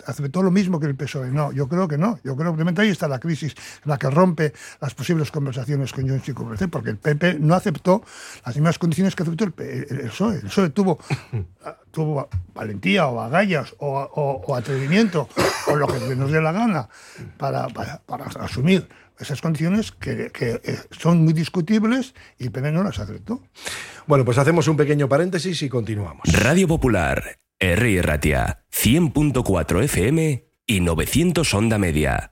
[0.05, 1.27] aceptó lo mismo que el PSOE.
[1.27, 1.31] E.
[1.31, 2.19] No, yo creo que no.
[2.23, 6.29] Yo creo que ahí está la crisis, la que rompe las posibles conversaciones con Junts
[6.29, 8.03] y con el PP, porque el PP no aceptó
[8.45, 10.35] las mismas condiciones que aceptó el, PSOE.
[10.37, 10.99] El PSOE tuvo,
[11.91, 15.27] tuvo valentía o agallas o, atrevimiento
[15.67, 16.87] o lo que nos dé la gana
[17.37, 18.87] para- para asumir
[19.21, 23.43] esas condiciones que, que, eh, son muy discutibles y el no las aceptó.
[24.07, 26.23] Bueno, pues hacemos un pequeño paréntesis y continuamos.
[26.31, 28.01] Radio Popular, R.
[28.01, 32.31] Ratia, 100.4 FM y 900 Onda Media.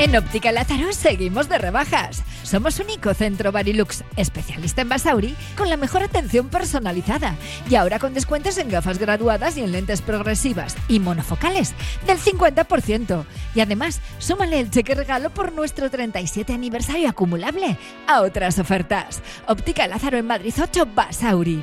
[0.00, 2.22] En Óptica Lázaro seguimos de rebajas.
[2.42, 7.36] Somos único centro Barilux, especialista en Basauri, con la mejor atención personalizada.
[7.68, 11.74] Y ahora con descuentos en gafas graduadas y en lentes progresivas y monofocales
[12.06, 13.26] del 50%.
[13.54, 17.76] Y además, súmale el cheque regalo por nuestro 37 aniversario acumulable
[18.08, 19.20] a otras ofertas.
[19.48, 21.62] Óptica Lázaro en Madrid 8 Basauri.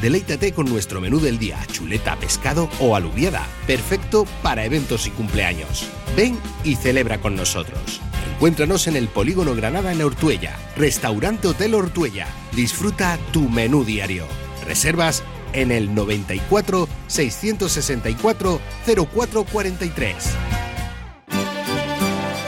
[0.00, 3.46] Deleítate con nuestro menú del día, chuleta, pescado o alubiada.
[3.66, 5.86] Perfecto para eventos y cumpleaños.
[6.16, 8.00] Ven y celebra con nosotros.
[8.34, 10.56] Encuéntranos en el Polígono Granada en Ortuella.
[10.76, 12.28] Restaurante Hotel Ortuella.
[12.56, 14.24] Disfruta tu menú diario.
[14.66, 20.49] Reservas en el 94 664 0443.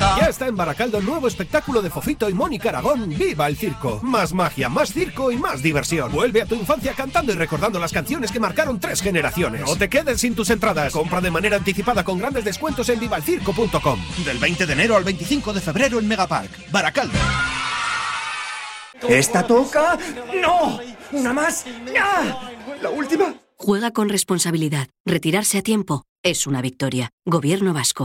[0.00, 4.00] Ya está en Baracaldo el nuevo espectáculo de Fofito y Mónica Aragón, ¡Viva el Circo!
[4.02, 6.12] Más magia, más circo y más diversión.
[6.12, 9.62] Vuelve a tu infancia cantando y recordando las canciones que marcaron tres generaciones.
[9.62, 10.92] No te quedes sin tus entradas.
[10.92, 14.00] Compra de manera anticipada con grandes descuentos en vivalcirco.com.
[14.24, 17.18] Del 20 de enero al 25 de febrero en Megapark, Baracaldo.
[19.08, 19.98] ¿Esta toca?
[20.40, 20.78] ¡No!
[21.12, 21.64] ¿Una más?
[21.92, 22.50] ¡Ya!
[22.82, 23.34] ¿La última?
[23.56, 24.88] Juega con responsabilidad.
[25.06, 27.10] Retirarse a tiempo es una victoria.
[27.24, 28.04] Gobierno vasco.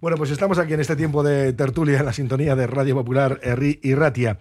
[0.00, 3.40] Bueno, pues estamos aquí en este tiempo de tertulia en la sintonía de Radio Popular
[3.42, 4.38] Erri y Ratia.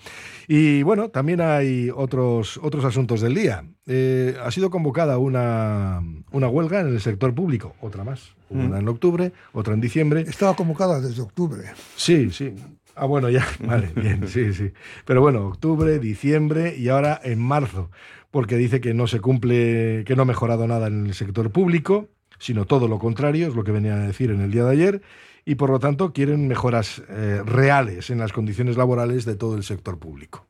[0.48, 3.64] Y bueno, también hay otros, otros asuntos del día.
[3.88, 8.36] Eh, ha sido convocada una, una huelga en el sector público, otra más.
[8.52, 10.22] Una en octubre, otra en diciembre.
[10.22, 11.64] Estaba convocada desde octubre.
[11.96, 12.54] Sí, sí.
[12.96, 14.72] Ah, bueno, ya, vale, bien, sí, sí.
[15.06, 17.90] Pero bueno, octubre, diciembre y ahora en marzo,
[18.30, 22.10] porque dice que no se cumple, que no ha mejorado nada en el sector público,
[22.38, 25.02] sino todo lo contrario, es lo que venía a decir en el día de ayer,
[25.48, 29.64] y por lo tanto quieren mejoras eh, reales en las condiciones laborales de todo el
[29.64, 30.46] sector público.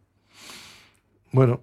[1.31, 1.61] Bueno,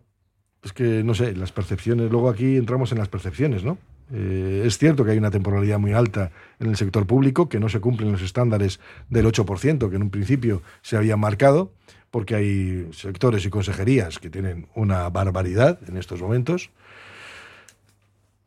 [0.62, 3.76] es que no sé, las percepciones, luego aquí entramos en las percepciones, ¿no?
[4.12, 7.68] Eh, es cierto que hay una temporalidad muy alta en el sector público, que no
[7.68, 8.78] se cumplen los estándares
[9.10, 11.72] del 8% que en un principio se había marcado,
[12.12, 16.70] porque hay sectores y consejerías que tienen una barbaridad en estos momentos.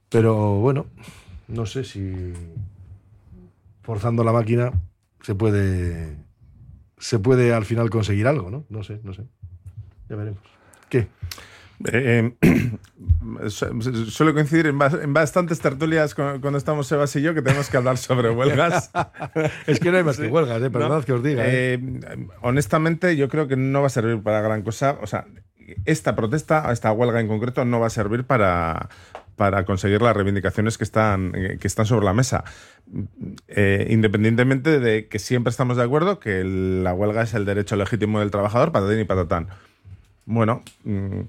[0.08, 0.86] Pero bueno,
[1.50, 2.32] no sé si
[3.88, 4.74] forzando la máquina
[5.22, 6.18] se puede
[6.98, 8.66] se puede al final conseguir algo, ¿no?
[8.70, 9.24] No sé, no sé.
[10.10, 10.42] Ya veremos.
[10.90, 11.08] ¿Qué?
[11.94, 12.34] Eh,
[13.48, 17.70] su- suele coincidir en, en bastantes tertulias cu- cuando estamos Sebas y yo que tenemos
[17.70, 18.92] que hablar sobre huelgas.
[19.68, 20.70] Es que no hay más que huelgas, ¿eh?
[20.70, 21.76] Perdonad que os diga, ¿eh?
[21.76, 24.98] Eh, honestamente, yo creo que no va a servir para gran cosa.
[25.02, 25.28] O sea,
[25.86, 28.90] esta protesta, esta huelga en concreto, no va a servir para,
[29.38, 32.44] para conseguir las reivindicaciones que están, eh, que están sobre la mesa.
[33.48, 38.20] Eh, independientemente de que siempre estamos de acuerdo que la huelga es el derecho legítimo
[38.20, 39.48] del trabajador, patatín y patatán.
[40.26, 41.22] Bueno, mm,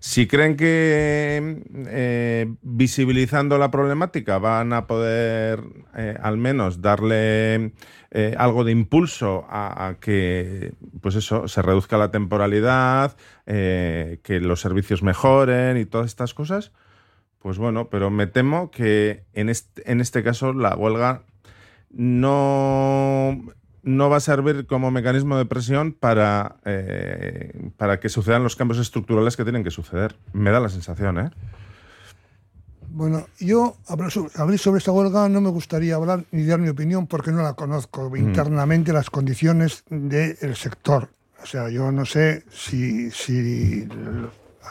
[0.00, 5.62] si creen que eh, visibilizando la problemática van a poder
[6.20, 7.72] al menos darle
[8.36, 15.02] algo de impulso a, a que, pues eso, se reduzca la temporalidad, que los servicios
[15.02, 16.70] mejoren y todas estas cosas,
[17.44, 21.24] pues bueno, pero me temo que en este, en este caso la huelga
[21.90, 23.38] no,
[23.82, 28.78] no va a servir como mecanismo de presión para, eh, para que sucedan los cambios
[28.80, 30.16] estructurales que tienen que suceder.
[30.32, 31.30] Me da la sensación, ¿eh?
[32.88, 37.30] Bueno, yo hablar sobre, esta huelga no me gustaría hablar ni dar mi opinión porque
[37.30, 38.16] no la conozco Mm.
[38.16, 41.10] internamente las condiciones del sector.
[41.42, 43.86] O sea, yo no sé si, si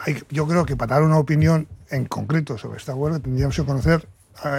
[0.04, 3.64] hay- yo creo que para dar una opinión en concreto sobre esta huelga tendríamos que
[3.64, 4.08] conocer,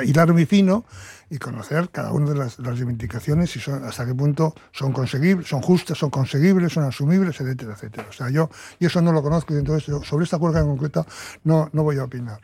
[0.06, 0.86] hilar muy fino
[1.30, 5.62] y conocer cada una de las, las reivindicaciones y hasta qué punto son conseguibles, son
[5.62, 8.08] justas, son conseguibles, son asumibles, etcétera, etcétera.
[8.10, 10.68] O sea, yo y eso no lo conozco y entonces yo sobre esta huelga en
[10.68, 11.06] concreto
[11.44, 12.40] no, no voy a opinar.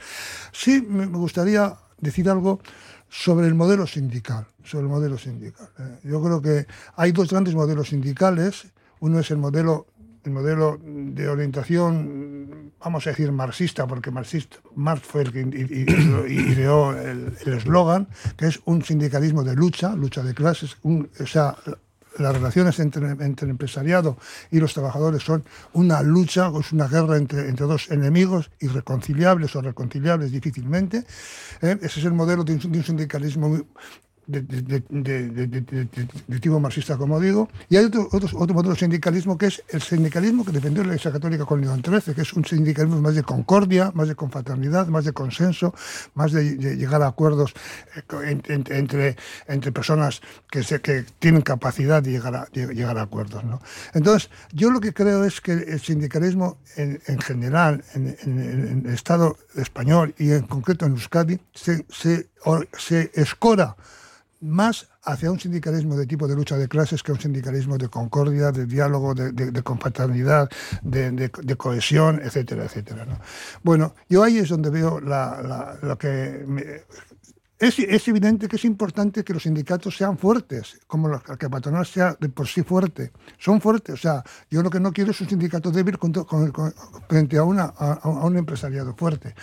[0.51, 2.59] Sí me me gustaría decir algo
[3.09, 5.69] sobre el modelo sindical, sobre el modelo sindical.
[5.77, 6.65] Eh, Yo creo que
[6.95, 8.67] hay dos grandes modelos sindicales.
[9.01, 9.87] Uno es el modelo,
[10.23, 15.39] el modelo de orientación, vamos a decir, marxista, porque marxista, Marx fue el que
[16.29, 18.07] ideó el eslogan,
[18.37, 21.55] que es un sindicalismo de lucha, lucha de clases, o sea,
[22.19, 24.17] las relaciones entre, entre el empresariado
[24.51, 29.61] y los trabajadores son una lucha, es una guerra entre, entre dos enemigos irreconciliables o
[29.61, 31.05] reconciliables difícilmente.
[31.61, 31.77] ¿eh?
[31.81, 33.65] Ese es el modelo de un, de un sindicalismo muy-
[34.27, 34.41] de,
[36.41, 39.81] tipo marxista, como digo, y hay otro, otro, otro modelo de sindicalismo que es el
[39.81, 43.23] sindicalismo que defendió la Iglesia Católica con León XIII, que es un sindicalismo más de
[43.23, 45.73] concordia, más de confraternidad, más de consenso,
[46.13, 47.53] más de, de llegar a acuerdos
[47.95, 49.15] eh, co- en- en- entre,
[49.47, 53.43] entre personas que, se, que tienen capacidad de llegar a, de llegar a acuerdos.
[53.43, 53.61] ¿no?
[53.93, 58.83] Entonces, yo lo que creo es que el sindicalismo en, en general, en, en- en
[58.87, 62.29] el Estado español y en concreto en Euskadi, se, se,
[62.77, 63.75] se escora
[64.41, 68.51] más hacia un sindicalismo de tipo de lucha de clases que un sindicalismo de concordia,
[68.51, 69.63] de diálogo, de, de- de
[70.81, 73.05] de, cohesión, etcétera, etcétera.
[73.05, 73.19] ¿no?
[73.63, 76.43] Bueno, yo ahí es donde veo la- la- lo que...
[76.47, 76.81] me-
[77.61, 82.17] es, evidente que es importante que los sindicatos sean fuertes, como la, que patronal sea
[82.19, 83.11] de por sí fuerte.
[83.37, 83.93] Son fuertes.
[83.93, 85.97] O sea, yo lo que no quiero es un sindicato débil
[87.07, 89.35] frente a, un empresariado fuerte.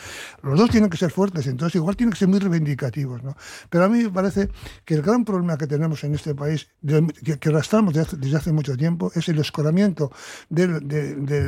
[0.43, 3.23] Los dos tienen que ser fuertes, entonces igual tienen que ser muy reivindicativos.
[3.23, 3.37] ¿no?
[3.71, 4.49] Pero a mí me parece
[4.85, 9.13] que el gran problema que tenemos en este país, que, arrastramos desde hace, mucho tiempo,
[9.15, 10.11] es el escoramiento
[10.49, 10.67] de,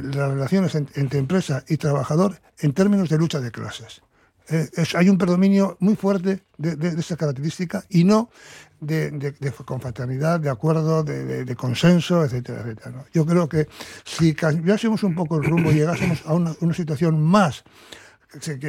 [0.03, 4.03] las relaciones en- entre empresa y trabajador en términos de lucha de clases.
[4.51, 8.31] Eh, hay un predominio muy fuerte de, de- de esta característica y no
[8.81, 13.05] de, de- confraternidad, de acuerdo, de, consenso, etcétera, etcétera.
[13.13, 13.69] Yo creo que
[14.05, 17.63] si cambiásemos un poco el rumbo y llegásemos a una, situación más,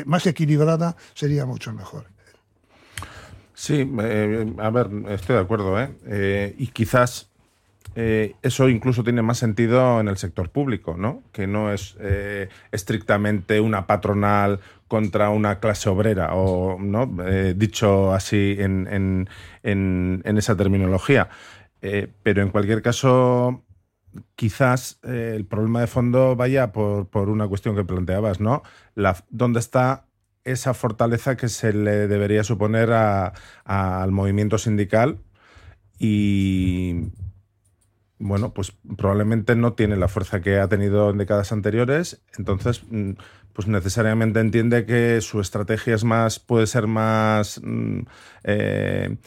[0.06, 2.06] más equilibrada, sería mucho mejor.
[3.56, 5.96] Sí, eh, a ver, estoy de acuerdo, ¿eh?
[6.06, 7.31] Eh, y quizás
[7.96, 11.24] eh, eso incluso tiene más sentido en el sector público, ¿no?
[11.34, 18.14] Que no es eh, estrictamente una patronal contra una clase obrera, o no Eh, dicho
[18.14, 19.30] así en, en-
[19.64, 21.30] en- en esa terminología.
[21.82, 23.64] Eh, pero en cualquier caso,
[24.36, 28.64] quizás eh, el problema de fondo vaya por, por una cuestión que planteabas, ¿no?
[28.96, 30.06] La, ¿Dónde está
[30.44, 33.34] esa fortaleza que se le debería suponer a-
[33.66, 35.20] a- al movimiento sindical?
[36.00, 37.12] Y
[38.22, 43.12] bueno, pues probablemente no tiene la fuerza que ha tenido en décadas anteriores, entonces mm,
[43.54, 48.00] pues necesariamente entiende que su estrategia es más, puede ser más mm,
[48.44, 49.18] eh,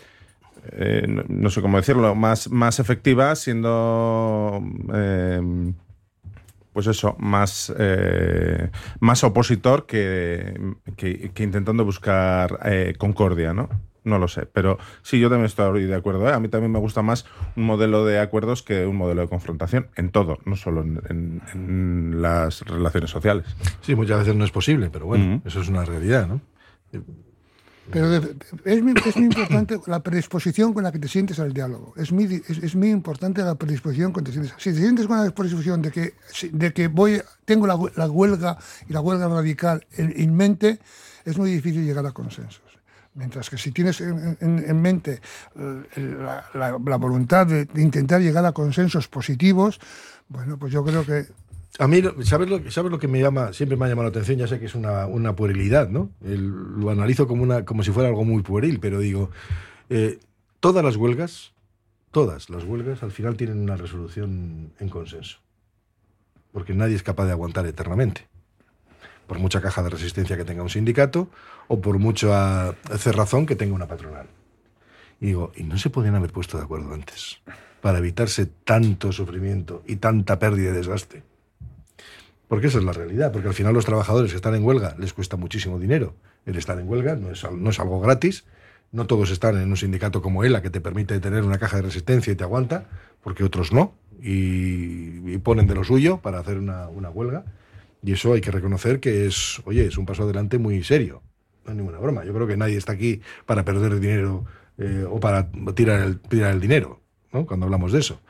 [0.73, 4.63] eh, no, sé cómo decirlo, más, más efectiva siendo
[4.95, 5.73] eh,
[6.73, 12.59] pues eso, más, eh, más opositor que, que- intentando buscar
[12.99, 13.69] concordia, ¿no?
[14.05, 16.29] No lo sé, pero sí, yo también estoy de acuerdo.
[16.29, 16.33] ¿eh?
[16.35, 17.25] A mí también me gusta más
[17.57, 21.43] un modelo de acuerdos que un modelo de confrontación en todo, no solo en, en-
[21.55, 23.47] en las relaciones sociales.
[23.81, 26.41] Sí, muchas veces no es posible, pero bueno, eso es una realidad, ¿no?
[27.91, 31.53] Pero de- es, muy, es muy importante la predisposición con la que te sientes al
[31.53, 31.93] diálogo.
[31.97, 34.55] Es muy, es, es muy importante la predisposición con que te sientes.
[34.59, 37.93] Si te sientes con la predisposición de que, si- de que voy, tengo la, hue-
[37.95, 38.57] la huelga
[38.89, 40.79] y la huelga radical en, en mente,
[41.27, 42.63] es muy difícil llegar a consensos.
[43.15, 45.21] Mientras que si tienes en, en- en mente
[45.57, 46.17] eh,
[46.55, 49.79] la, voluntad de, intentar llegar a consensos positivos,
[50.29, 51.27] bueno, pues yo creo que
[51.79, 53.53] A mí, ¿sabes lo, ¿sabes lo que me llama?
[53.53, 56.11] Siempre me ha llamado la atención, ya sé que es una, una puerilidad, ¿no?
[56.23, 59.31] Lo analizo como, una, como si fuera algo muy pueril, pero digo,
[59.91, 60.19] eh,
[60.61, 61.53] todas las huelgas,
[62.11, 65.39] todas las huelgas al final tienen una resolución en consenso.
[66.53, 68.27] Porque nadie es capaz de aguantar eternamente.
[69.27, 71.29] Por mucha caja de resistencia que tenga un sindicato
[71.69, 74.27] o por mucha cerrazón que tenga una patronal.
[75.21, 77.41] Y digo, ¿y no se podían haber puesto de acuerdo antes?
[77.81, 81.23] Para evitarse tanto sufrimiento y tanta pérdida y desgaste.
[82.49, 85.13] Porque esa es la realidad, porque al final los trabajadores que están en huelga les
[85.13, 86.15] cuesta muchísimo dinero.
[86.47, 88.45] El estar en huelga no es, algo gratis.
[88.93, 91.83] No todos están en un sindicato como ELA que te permite tener una caja de
[91.83, 92.87] resistencia y te aguanta,
[93.23, 97.45] porque otros no, y, y ponen de lo suyo para hacer una, una huelga.
[98.03, 101.23] Y eso hay que reconocer que es, oye, es un paso adelante muy serio.
[101.65, 102.25] No es ninguna broma.
[102.25, 104.45] Yo creo que nadie está aquí para perder dinero
[104.79, 107.01] eh, o para tirar el, tirar el dinero,
[107.33, 107.47] ¿no?
[107.47, 108.21] Cuando hablamos de eso.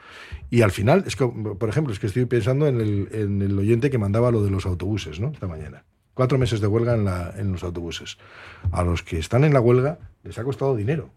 [0.51, 3.59] Y al final, es que, por ejemplo, es que estoy pensando en el, en el
[3.59, 5.33] oyente que mandaba lo de los autobuses, ¿no?
[5.33, 5.85] Esta mañana.
[6.15, 8.19] Cuatro meses de huelga en, la, en los autobuses.
[8.71, 11.11] A los que están en la huelga les ha costado dinero.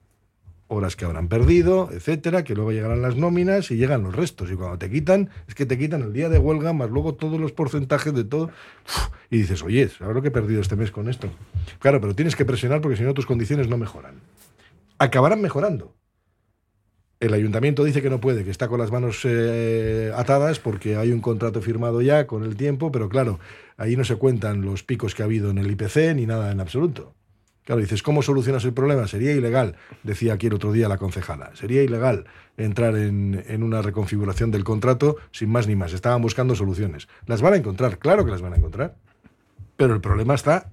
[0.70, 4.52] Horas que habrán perdido, etcétera, que luego llegarán las nóminas y llegan los restos.
[4.52, 7.40] Y cuando te quitan, es que te quitan el día de huelga, más luego todos
[7.40, 8.52] los porcentajes de todo.
[9.30, 11.30] Y dices, oye, ¿sabes lo que he perdido este mes con esto?
[11.80, 14.16] Claro, pero tienes que presionar porque si no tus condiciones no mejoran.
[15.00, 15.96] Acabarán mejorando.
[17.20, 21.12] El ayuntamiento dice que no puede, que está con las manos eh, atadas porque hay
[21.12, 23.40] un contrato firmado ya con el tiempo, pero claro,
[23.76, 26.60] ahí no se cuentan los picos que ha habido en el IPC ni nada en
[26.60, 27.16] absoluto.
[27.68, 29.08] Claro, dices, ¿cómo solucionas el problema?
[29.08, 31.52] Sería ilegal, decía aquí el otro día la concejala.
[31.54, 32.24] Sería ilegal
[32.56, 35.92] entrar en, en una reconfiguración del contrato sin más ni más.
[35.92, 37.10] Estaban buscando soluciones.
[37.26, 38.96] Las van a encontrar, claro que las van a encontrar.
[39.76, 40.70] Pero el problema está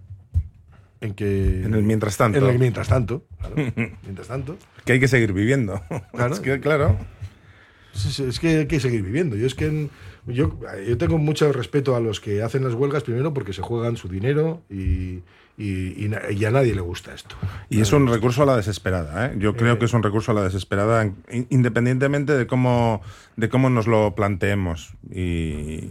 [1.01, 1.65] en que...
[1.65, 2.39] En el mientras tanto.
[2.39, 3.25] En el mientras tanto.
[3.41, 3.57] claro.
[4.05, 4.57] mientras tanto.
[4.85, 5.83] Que hay que seguir viviendo.
[6.13, 6.33] Claro.
[6.35, 6.97] Es que, claro.
[7.93, 9.35] Es que hay que seguir viviendo.
[9.35, 9.91] Yo es que en-
[10.27, 13.97] yo, yo tengo mucho respeto a los que hacen las huelgas, primero porque se juegan
[13.97, 15.23] su dinero y,
[15.57, 17.37] y- y y a nadie le gusta esto.
[17.71, 19.27] Y es un recurso a la desesperada.
[19.27, 19.35] ¿eh?
[19.39, 23.03] Yo creo que es un recurso a la desesperada, in- independientemente de cómo,
[23.37, 24.95] de cómo nos lo planteemos.
[25.11, 25.23] Y,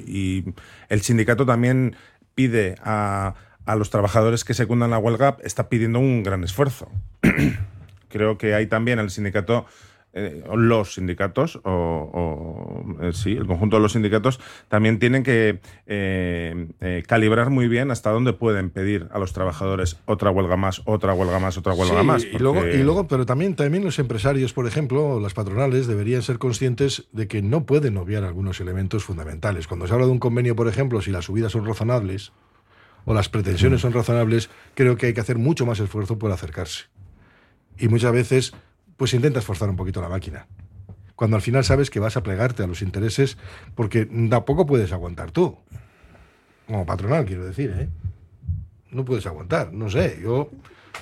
[0.08, 0.46] y
[0.90, 1.96] el sindicato también
[2.36, 6.90] pide a, a los trabajadores que secundan la huelga, está pidiendo un gran esfuerzo.
[8.10, 9.66] creo que hay también el sindicato,
[10.14, 15.60] eh, los sindicatos, o, o, eh, sí, el conjunto de los sindicatos, también tienen que
[15.88, 21.14] eh, calibrar muy bien hasta dónde pueden pedir a los trabajadores otra huelga más, otra
[21.14, 22.24] huelga más, otra huelga Sí, más.
[22.26, 26.22] Y luego, y luego, pero también, también los empresarios, por ejemplo, o las patronales, deberían
[26.22, 29.68] ser conscientes de que no pueden obviar algunos elementos fundamentales.
[29.68, 32.34] Cuando se habla de un convenio, por ejemplo, si las subidas son razonables
[33.06, 36.86] o las pretensiones son razonables, creo que hay que hacer mucho más esfuerzo por acercarse.
[37.78, 38.54] Y muchas veces,
[38.98, 40.48] pues intentas forzar un poquito la máquina.
[41.16, 43.38] Cuando al final sabes que vas a plegarte a los intereses,
[43.76, 45.58] porque tampoco puedes aguantar tú.
[46.68, 47.90] Como patronal, quiero decir, ¿eh?
[48.92, 50.50] No puedes aguantar, no sé, yo...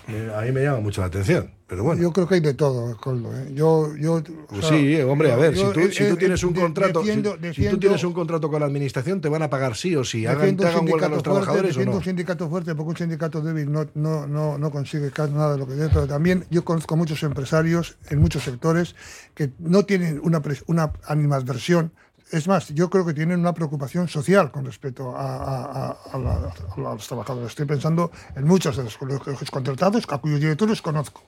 [0.08, 2.01] eh, a mí me llama mucho la atención, pero bueno.
[2.01, 3.30] Yo creo que hay de todo, Coldo.
[3.38, 3.51] ¿eh?
[3.54, 6.43] Yo, yo, o Pues sea, sí, hombre, a ver, yo- si, tú, si tú tienes
[6.43, 9.49] un contrato, si- defiendo- si, tú tienes un contrato con la administración, te van a
[9.49, 11.97] pagar sí o sí, hagan, te hagan huelga sindicato los fuerte, trabajadores o defiendo no.
[11.97, 15.67] un sindicato fuerte porque un sindicato débil no, no, no, no consigue nada de lo
[15.67, 18.95] que debe, pero también yo conozco muchos empresarios en muchos sectores
[19.36, 21.91] que no tienen una, una animadversión.
[22.31, 26.17] Es más, yo creo que tienen una preocupación social con respecto a, a- a- a
[26.17, 26.53] la-
[26.91, 27.49] a los trabajadores.
[27.49, 31.21] Estoy pensando en muchos de los, los contratados, a cuyos directores conozco.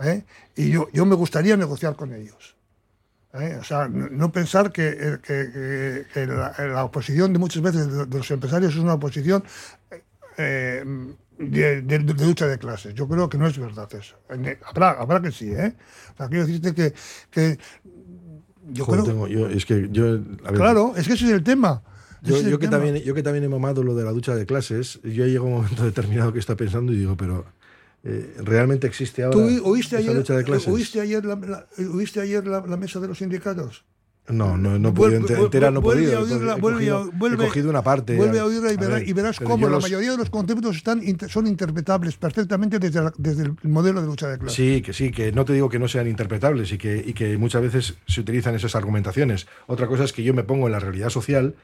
[0.00, 0.24] ¿eh?
[0.56, 2.56] Y yo, yo me gustaría negociar con ellos.
[3.34, 3.58] ¿eh?
[3.60, 7.86] O sea, no, pensar que, eh, que- que- que la, la oposición de muchas veces
[7.92, 9.44] de, los empresarios es una oposición
[10.38, 10.82] eh,
[11.38, 12.94] de, de- de lucha de clases.
[12.94, 14.16] Yo creo que no es verdad eso.
[14.64, 15.74] Habrá, habrá que sí, ¿eh?
[16.14, 16.94] O sea, quiero decirte que,
[17.30, 17.58] que
[18.72, 19.12] yo Joder, creo...
[19.14, 20.08] tengo- yo- es que yo, a
[20.50, 21.82] ver, Claro, es que ese es el tema.
[22.22, 25.26] yo, que también, yo que también he mamado lo de la ducha de clases, yo
[25.26, 27.44] llego a un momento determinado que está pensando y digo, pero
[28.04, 30.68] eh, ¿realmente existe ahora ¿Tú oíste esa ayer, ducha de clases?
[30.68, 33.84] oíste ayer, la, la- oíste ayer la, la mesa de los sindicatos?
[34.28, 36.10] No, no, no he podido Vuelve- enter- enterar, no he podido.
[36.10, 38.16] a He oírla, cogido- vuelve a- he cogido- vuelve- he cogido una parte.
[38.16, 40.30] Vuelve a- a oírla y, verá- ver, y verás cómo la los- mayoría de los
[40.30, 44.56] conceptos están, son interpretables perfectamente desde, la- desde el modelo de lucha de clases.
[44.56, 47.38] Sí, que sí, que no te digo que no sean interpretables y que, y que
[47.38, 49.46] muchas veces se utilizan esas argumentaciones.
[49.68, 51.54] Otra cosa es que yo me pongo en la realidad social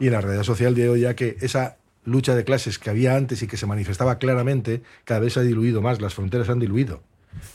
[0.00, 3.42] y en la realidad social digo ya que esa lucha de clases que había antes
[3.42, 6.58] y que se manifestaba claramente, cada vez se ha diluido más, las fronteras se han
[6.58, 7.00] diluido.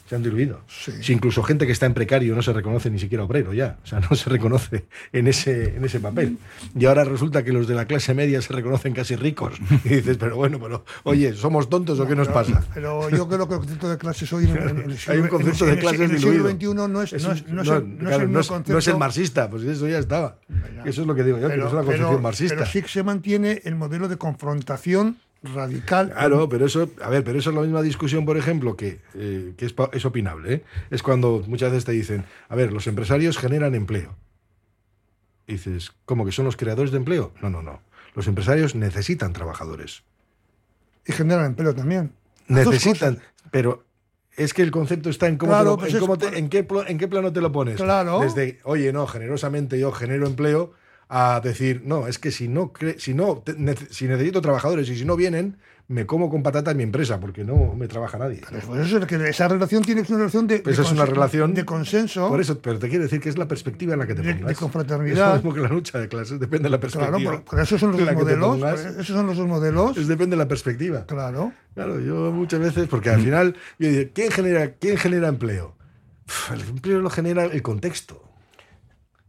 [0.08, 0.62] Se han diluido.
[0.68, 3.78] Si incluso gente que está en precario no se reconoce ni siquiera obrero ya.
[3.84, 6.38] O sea, no se reconoce en ese, en ese papel.
[6.78, 9.56] Y ahora resulta que los de la clase media se reconocen casi ricos.
[9.84, 12.64] Y dices, pero bueno, pero oye, ¿somos tontos o qué nos pasa?
[12.74, 15.28] Pero yo creo que el concepto de clases hoy en, en el siglo, Hay un
[15.28, 16.50] concepto en el- de clases en el siglo.
[16.50, 18.74] XXI no es, Es no es, no es no, el, no claro, no concepto.
[18.74, 20.38] no es el marxista, pues eso ya estaba.
[20.86, 22.56] Eso es lo que digo yo, que no es una concepción marxista.
[22.56, 26.12] pero sí que se mantiene el modelo de confrontación radical.
[26.12, 29.54] Claro, pero eso, a ver, pero eso es la misma discusión, por ejemplo, que, eh,
[29.58, 30.54] que es, opinable.
[30.54, 30.64] ¿eh?
[30.90, 34.16] Es cuando muchas veces te dicen, a ver, los empresarios generan empleo.
[35.48, 37.34] Y dices, ¿cómo que son los creadores de empleo?
[37.42, 37.82] No, no, no.
[38.16, 40.04] Los empresarios necesitan trabajadores.
[41.06, 42.14] Y generan empleo también.
[42.48, 43.20] Las Necesitan,
[43.52, 43.84] pero
[44.38, 46.26] es que el concepto está en cómo, Claro, te lo- pues en, es cómo te-
[46.28, 47.76] por- en qué, en qué plano te lo pones.
[47.76, 48.22] Claro.
[48.22, 50.72] Desde, oye, no, generosamente yo genero empleo,
[51.10, 53.56] a decir, no, es que si no, cre- si no, te-
[53.92, 55.58] si necesito trabajadores y si no vienen,
[55.90, 58.42] me como con patata en mi empresa porque no me trabaja nadie.
[58.66, 60.92] Por eso es que esa relación tiene que ser una relación de, Pues de es
[60.92, 62.30] una relación de consenso.
[62.30, 64.48] Por eso, pero te quiero decir que es la perspectiva en la que te pongas.
[64.48, 65.28] de confraternidad.
[65.28, 67.18] Es lo mismo que la lucha de clases, depende de la perspectiva.
[67.18, 68.58] Claro, por, por eso son los dos modelos.
[68.98, 69.98] esos son los dos modelos.
[69.98, 71.06] Es depende de la perspectiva.
[71.06, 71.52] Claro.
[71.76, 75.76] Claro, yo muchas veces, porque al final, yo digo, ¿quién genera, quién genera empleo?
[76.54, 78.24] El empleo lo genera el contexto.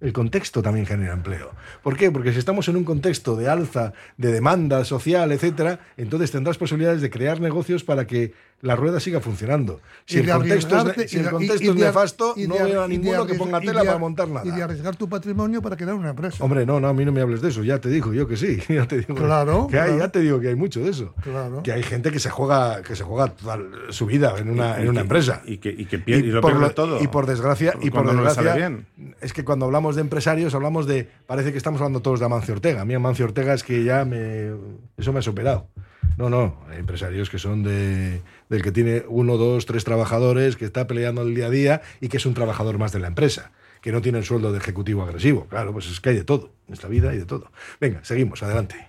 [0.05, 1.53] El contexto también genera empleo.
[1.83, 2.11] ¿Por qué?
[2.11, 7.01] Porque si estamos en un contexto de alza, de demanda social, etcétera, entonces tendrás posibilidades
[7.01, 9.81] de crear negocios para que la rueda siga funcionando.
[10.07, 12.83] Si Y el contexto, es, si y el contexto y- y nefasto, y no veo
[12.83, 14.47] a y de ninguno que arriesgar- ponga y tela para ar- montar nada.
[14.47, 16.43] Y de arriesgar tu patrimonio para crear una empresa.
[16.43, 18.37] Hombre, no, no, a mí no me hables de eso, ya te digo yo que
[18.39, 19.99] sí, ya te digo Claro, que hay, claro.
[20.01, 21.15] ya te digo que hay mucho de eso.
[21.23, 21.63] Claro.
[21.63, 23.59] Que hay gente que se juega, que se juega toda
[23.91, 25.43] su vida en una, Y- en y una que- empresa.
[25.45, 27.03] y que- y que pierde- y lo por pierde todo.
[27.03, 28.87] Y por desgracia, y por no le sale desgracia, bien.
[29.21, 32.55] es que cuando hablamos de empresarios hablamos de, parece que estamos hablando todos de Amancio
[32.55, 32.81] Ortega.
[32.81, 34.53] A mí Amancio Ortega es que ya me,
[34.97, 35.69] eso me ha superado.
[36.17, 40.65] No, no, hay empresarios que son de, del que tiene uno, dos, tres trabajadores, que
[40.65, 43.51] está peleando el día a día y que es un trabajador más de la empresa,
[43.81, 45.47] que no tiene el sueldo de ejecutivo agresivo.
[45.47, 47.51] Claro, pues es que hay de todo, en esta vida hay de todo.
[47.81, 48.89] Venga, seguimos, adelante.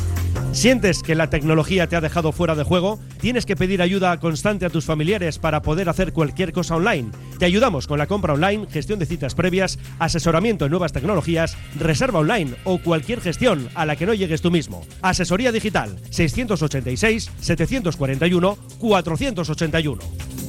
[0.51, 2.99] ¿Sientes que la tecnología te ha dejado fuera de juego?
[3.19, 7.11] ¿Tienes que pedir ayuda constante a tus familiares para poder hacer cualquier cosa online?
[7.39, 12.19] Te ayudamos con la compra online, gestión de citas previas, asesoramiento en nuevas tecnologías, reserva
[12.19, 14.85] online o cualquier gestión a la que no llegues tú mismo.
[15.01, 20.40] Asesoría digital 686 741 481.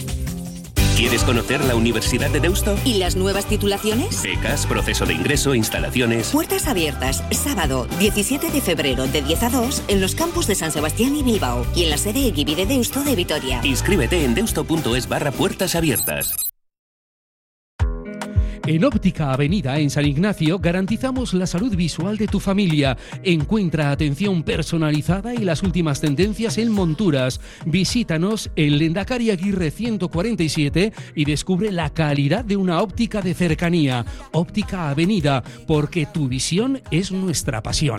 [0.96, 2.76] ¿Quieres conocer la Universidad de Deusto?
[2.84, 4.22] ¿Y las nuevas titulaciones?
[4.22, 6.30] Becas, proceso de ingreso, instalaciones.
[6.30, 10.70] Puertas abiertas, sábado 17 de febrero de 10 a 2 en los campus de San
[10.70, 13.60] Sebastián y Bilbao y en la sede Equivi de Deusto de Vitoria.
[13.64, 16.52] Inscríbete en deusto.es barra puertas abiertas.
[18.64, 22.96] En Óptica Avenida, en San Ignacio, garantizamos la salud visual de tu familia.
[23.24, 27.40] Encuentra atención personalizada y las últimas tendencias en monturas.
[27.66, 34.06] Visítanos en Lendakari Aguirre 147 y descubre la calidad de una óptica de cercanía.
[34.30, 37.98] Óptica Avenida, porque tu visión es nuestra pasión.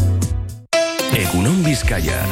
[1.21, 2.25] Egunon Vizcaya.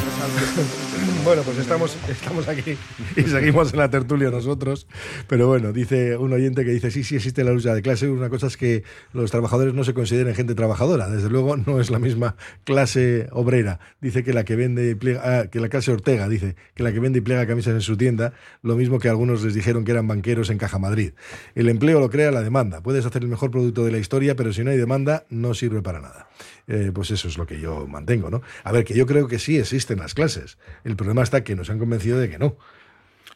[1.24, 2.76] Bueno, pues estamos, estamos aquí
[3.16, 4.88] y seguimos en la tertulia nosotros.
[5.28, 8.10] Pero bueno, dice un oyente que dice, sí, sí existe la lucha de clase.
[8.10, 8.84] Una cosa es que
[9.14, 11.08] los trabajadores no se consideren gente trabajadora.
[11.08, 13.80] Desde luego no es la misma clase obrera.
[14.02, 16.92] Dice que la que vende y pliega, ah, que la clase Ortega, dice que la
[16.92, 18.34] que vende y pliega camisas en su tienda,
[18.64, 21.14] lo mismo que algunos les dijeron que eran banqueros en Caja Madrid.
[21.54, 22.82] El empleo lo crea la demanda.
[22.82, 25.84] Puedes hacer el mejor producto de la historia, pero si no hay demanda, no sirve
[25.84, 26.28] para nada.
[26.72, 28.44] Eh, pues eso es lo que yo mantengo, ¿no?
[28.64, 30.60] A ver, que yo creo que sí existen las clases.
[30.84, 32.56] El problema está que nos han convencido de que no.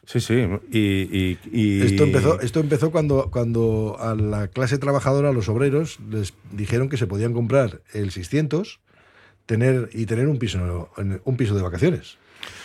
[0.06, 0.46] Sí, sí.
[0.70, 5.48] Y, y- y- Esto empezó, esto empezó cuando, cuando a la clase trabajadora, a los
[5.48, 8.80] obreros, les dijeron que se podían comprar el 600
[9.46, 10.90] tener, y tener un piso,
[11.24, 12.18] un piso de vacaciones.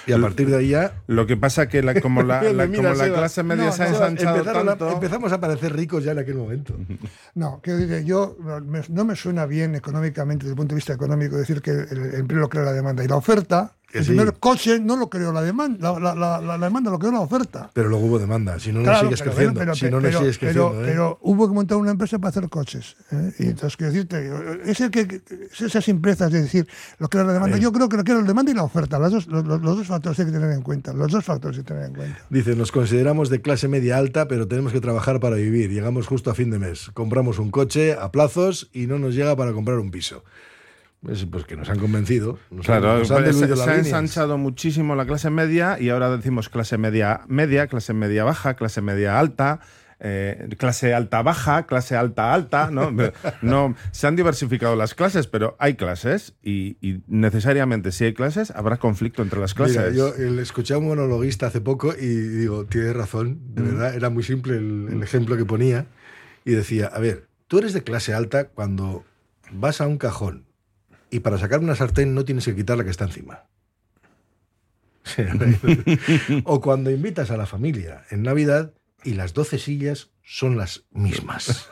[0.09, 1.01] Y a partir de ahí ya...
[1.07, 2.39] Lo que pasa que la- como la,
[2.75, 4.89] como la clase media No, se ha ensanchado tanto...
[4.91, 6.75] empezamos a parecer ricos ya en aquel momento.
[7.35, 8.37] No, quiero decir, yo
[8.89, 12.49] no me suena bien económicamente, desde el punto de vista económico, decir que el empleo
[12.49, 13.03] crea la demanda.
[13.03, 14.09] Y la oferta, El sí.
[14.11, 17.21] primer coche no lo creó la demanda, la, la- la- la demanda lo creó la
[17.21, 17.71] oferta.
[17.73, 19.53] Pero luego hubo demanda, si no, no Claro, sigues pero creciendo.
[19.59, 20.81] bueno, pero- si no, sigues creciendo.
[20.81, 20.85] ¿eh?
[20.85, 22.95] pero hubo que montar una empresa para hacer coches.
[23.11, 23.33] ¿eh?
[23.39, 24.29] Y entonces, quiero decirte,
[24.91, 25.21] que, que-
[25.51, 26.67] es decir
[26.99, 27.57] lo que era la demanda.
[27.57, 29.87] Yo creo que lo que era la demanda y la oferta, las dos- los dos
[29.87, 30.93] factores hay que tener en cuenta.
[30.93, 32.19] Los dos factores hay que tener en cuenta.
[32.29, 35.71] Dice, nos consideramos de clase media alta, pero tenemos que trabajar para vivir.
[35.71, 36.91] Llegamos justo a fin de mes.
[36.93, 40.23] Compramos un coche a plazos y no nos llega para comprar un piso.
[41.01, 42.37] Pues, que nos han convencido.
[42.51, 46.09] Nos Claro, han, nos han pues, se, ha ensanchado muchísimo la clase media y ahora
[46.15, 49.61] decimos clase media media, clase media baja, clase media alta.
[50.01, 52.91] eh, clase alta baja, clase alta alta, ¿no?
[53.41, 58.51] no se han diversificado las clases, pero hay clases y, y necesariamente si hay clases
[58.51, 59.77] habrá conflicto entre las clases.
[59.77, 63.65] Mira, yo le escuché a un monologuista hace poco y digo, tienes razón, de Mm.
[63.65, 65.85] verdad, era muy simple el, el ejemplo que ponía.
[66.45, 69.03] Y decía, a ver, tú eres de clase alta cuando
[69.51, 70.45] vas a un cajón
[71.11, 73.45] y para sacar una sartén no tienes que quitar la que está encima.
[76.43, 81.67] o cuando invitas a la familia en Navidad y las 12 sillas son las mismas.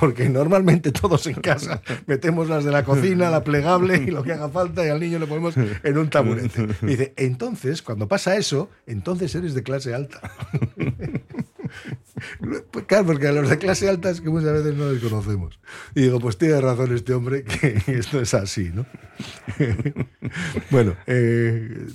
[0.00, 4.32] Porque normalmente todos en casa metemos las de la cocina, la plegable y lo que
[4.32, 6.66] haga falta y al niño le ponemos en un taburete.
[6.82, 10.20] Y dice, entonces, cuando pasa eso, entonces eres de clase alta.
[12.70, 15.58] Pues claro, porque a los de clase alta es que muchas veces no les conocemos.
[15.94, 18.86] Y digo, pues tiene razón este hombre que esto es así, ¿no?
[20.70, 21.86] bueno, eh,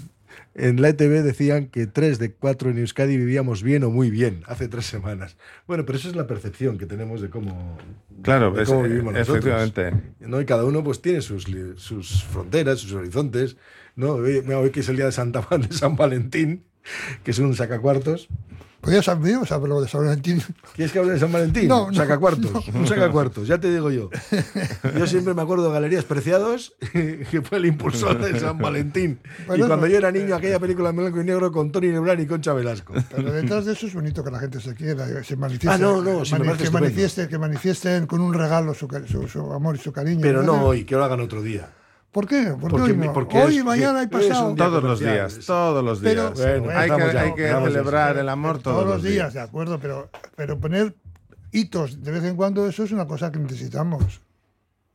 [0.55, 4.43] en la ETV decían que tres de cuatro en Euskadi vivíamos bien o muy bien
[4.47, 5.35] hace tres semanas.
[5.67, 7.77] Bueno, pero eso es la percepción que tenemos de cómo,
[8.21, 9.37] Claro, de es- cómo vivimos nosotros.
[9.45, 10.13] efectivamente.
[10.19, 10.39] ¿no?
[10.41, 11.47] Y cada uno pues tiene sus,
[11.77, 13.57] sus fronteras, sus horizontes.
[13.95, 14.13] ¿no?
[14.13, 16.63] Hoy, hoy que es el día de, Santa, de San Valentín,
[17.23, 18.27] que es un sacacuartos.
[18.83, 20.43] Podrías haber hablado de San Valentín.
[20.75, 21.69] ¿Quieres que hable de San Valentín?
[21.69, 22.61] No, no, sacacuartos, no.
[22.81, 24.09] un sacacuartos, ya te digo yo.
[24.99, 29.21] Yo siempre me acuerdo de Galerías Preciados, que fue el impulsor de San Valentín.
[29.55, 32.25] Y cuando yo era niño, aquella película en blanco y negro con Tony Lebrán y
[32.25, 32.93] Concha Velasco.
[33.15, 36.01] Pero detrás de eso es bonito que la gente se quiera, se manifieste, Ah, no,
[36.01, 36.71] no, me mani- que, estupendo.
[36.81, 40.19] manifieste, que manifiesten con un regalo su, cari- su- su amor y su cariño.
[40.21, 41.69] Pero no hoy, que lo hagan otro día.
[42.13, 42.43] ¿Por qué?
[42.59, 44.53] ¿Por qué Porque hoy porque hoy, es- mañana y pasado.
[44.55, 46.59] Todos los días, todos los Pero- días.
[46.59, 48.21] Bueno, hay que, ya, hay que celebrar eso.
[48.21, 50.95] el amor todos, todos los días, de acuerdo, pero, pero poner
[51.51, 54.21] hitos de vez en cuando, eso es una cosa que necesitamos.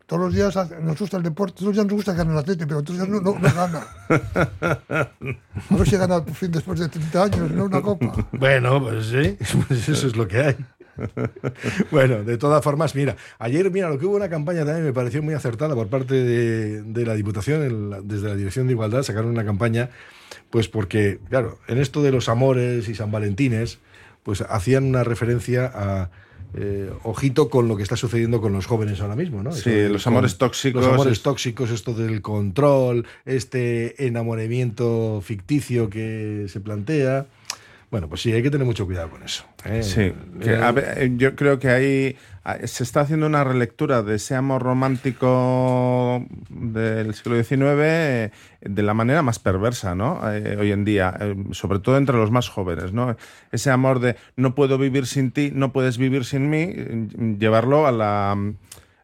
[0.07, 2.67] Todos los días nos gusta el deporte, todos los días nos gusta ganar el atleta,
[2.67, 3.87] pero todos los días no, no, no gana.
[4.89, 8.29] A ver si gana por fin después de 30 años, no una copa.
[8.33, 10.57] Bueno, pues sí, pues eso es lo que hay.
[11.91, 15.23] Bueno, de todas formas, mira, ayer, mira, lo que hubo una campaña también me pareció
[15.23, 19.45] muy acertada por parte de, de la Diputación, desde la Dirección de Igualdad, sacaron una
[19.45, 19.91] campaña,
[20.51, 23.79] pues porque, claro, en esto de los amores y San Valentines,
[24.23, 26.11] pues hacían una referencia a.
[26.55, 29.53] eh, ojito con lo que está sucediendo con los jóvenes ahora mismo, ¿no?
[29.53, 35.21] Sí, Eso los con- amores tóxicos Los amores es- tóxicos, esto del control, este enamoramiento
[35.23, 37.27] ficticio que se plantea.
[37.91, 39.45] Bueno, pues sí, hay que tener mucho cuidado con eso.
[39.65, 39.83] ¿eh?
[39.83, 43.45] Sí, que, Eh, a ver, eh, yo creo que ahí ah, se está haciendo una
[43.45, 48.31] relectura de ese amor romántico del siglo XIX
[48.61, 50.21] de la manera más perversa, ¿no?
[50.31, 53.17] Eh, hoy en día, eh, sobre todo entre los más jóvenes, ¿no?
[53.53, 57.09] Ese amor de no puedo vivir sin ti, no puedes vivir sin mí, eh,
[57.39, 58.37] llevarlo a la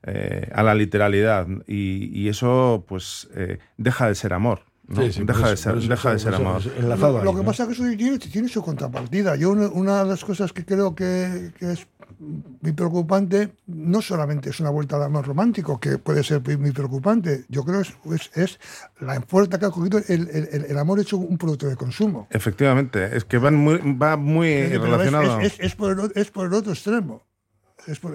[0.06, 4.60] eh, a la literalidad y, y eso, pues, eh, deja de ser amor.
[4.88, 5.02] ¿No?
[5.02, 7.38] Sí, sí, por deja de ser, eso, deja de ser enlazado Lo, ahí, lo que
[7.38, 7.44] ¿no?
[7.44, 9.36] pasa es que eso tiene, tiene su contrapartida.
[9.36, 11.86] Yo una, una de las cosas que creo que, que es
[12.18, 17.44] muy preocupante no solamente es una vuelta al amor romántico, que puede ser muy preocupante,
[17.48, 18.60] yo creo es, es, es
[19.00, 22.28] la fuerza que ha cogido el, el- amor hecho un producto de consumo.
[22.30, 25.40] Efectivamente, es que van muy, va muy relacionado.
[25.40, 27.22] Es, es- es por el, o- es por el otro extremo.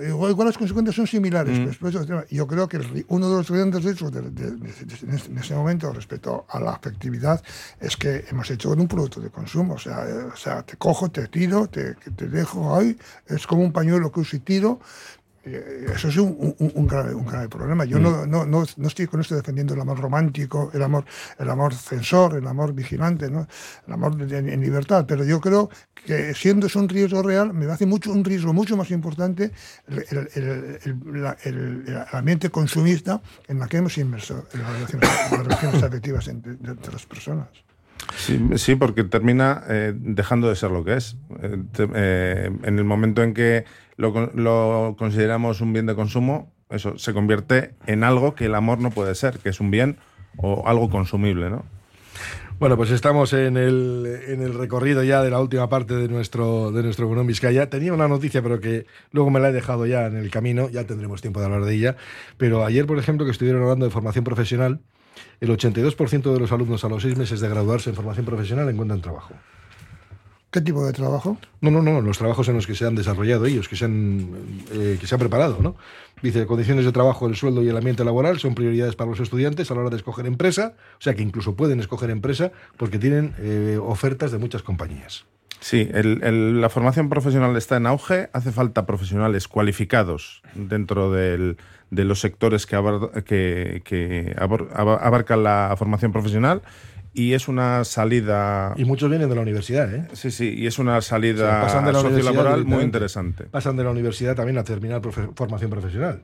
[0.08, 1.60] Igual, las consecuencias son similares.
[1.60, 1.64] Mm.
[2.30, 5.32] yo creo que el- uno de los grandes riesgos de, de- de- de- en este-
[5.32, 7.42] en momento respecto a la afectividad
[7.80, 9.76] es que hemos hecho un producto de consumo.
[9.76, 11.68] O sea, eh, o sea te cojo, te tiro,
[12.16, 12.98] te dejo ahí.
[13.28, 14.80] Es como un pañuelo que uso y tiro.
[15.52, 17.86] Eh, Eso es un, un- grave, problema.
[17.86, 21.06] Yo no, no, no, no estoy con esto defendiendo el amor romántico, el amor,
[21.38, 25.70] el amor censor, el amor vigilante, el amor en libertad, pero yo creo
[26.06, 29.52] que siendo eso un riesgo real, me hace mucho, un riesgo mucho más importante
[29.88, 31.26] el,
[32.12, 37.47] ambiente consumista en la que hemos inmerso las relaciones afectivas entre, entre las personas.
[38.16, 41.18] Sí, sí, porque termina eh, dejando de ser lo que es.
[41.41, 43.66] Eh, te- eh, en el momento en que
[43.97, 48.80] lo, lo consideramos un bien de consumo, eso se convierte en algo que el amor
[48.80, 49.97] no puede ser, que es un bien
[50.38, 51.66] o algo consumible, ¿no?
[52.60, 56.74] Bueno, pues estamos en el, en el recorrido ya de la última parte de nuestro,
[56.74, 57.70] de nuestro Burón Vizcaya.
[57.70, 60.84] Tenía una noticia, pero que luego me la he dejado ya en el camino, ya
[60.84, 61.95] tendremos tiempo de hablar de ella.
[62.38, 64.82] Pero ayer, por ejemplo, que estuvieron hablando de formación profesional,
[65.42, 69.02] el 82% de los alumnos a los seis meses de graduarse en formación profesional encuentran
[69.02, 69.34] trabajo.
[70.52, 71.38] ¿Qué tipo de trabajo?
[71.62, 74.30] No, no, no, los trabajos en los que se han desarrollado ellos, que se han,
[74.74, 75.76] eh, que se han preparado, ¿no?
[76.24, 79.70] Dice, condiciones de trabajo, el sueldo y el ambiente laboral son prioridades para los estudiantes
[79.70, 83.36] a la hora de escoger empresa, o sea que incluso pueden escoger empresa porque tienen
[83.38, 85.26] eh, ofertas de muchas compañías.
[85.60, 91.58] Sí, el- el- la formación profesional está en auge, hace falta profesionales cualificados dentro del-
[91.92, 96.62] de los sectores que, abar- que- que abarcan la formación profesional
[97.14, 98.74] y es una salida...
[98.78, 100.08] Y muchos vienen de la universidad, ¿eh?
[100.14, 103.46] Sí, sí, y es una O sea, salida pasan de la sociolaboral muy interesante.
[103.46, 106.22] Pasan de la universidad también a terminar profe- formación profesional.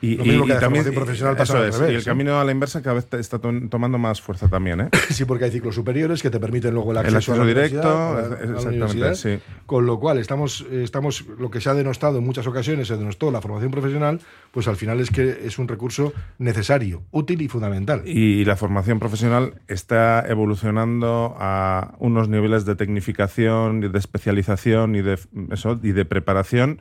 [0.00, 2.04] Y, Lo mismo y- que y de también, formación profesional eso pasa es, y el
[2.04, 4.88] camino a la inversa cada vez está to- tomando más fuerza también, ¿eh?
[5.10, 7.80] Sí, porque hay ciclos superiores que te permiten luego el El acceso, a la directo,
[7.82, 9.38] a la- a la exactamente, sí.
[9.66, 13.30] Con lo cual, estamos, estamos, lo que se ha denostado en muchas ocasiones, se denostó
[13.32, 14.20] la formación profesional,
[14.52, 18.02] pues al final es que es un recurso necesario, útil y fundamental.
[18.06, 25.02] Y la formación profesional está evolucionando a unos niveles de tecnificación, y de especialización y
[25.02, 25.18] de,
[25.50, 26.80] eso, y de preparación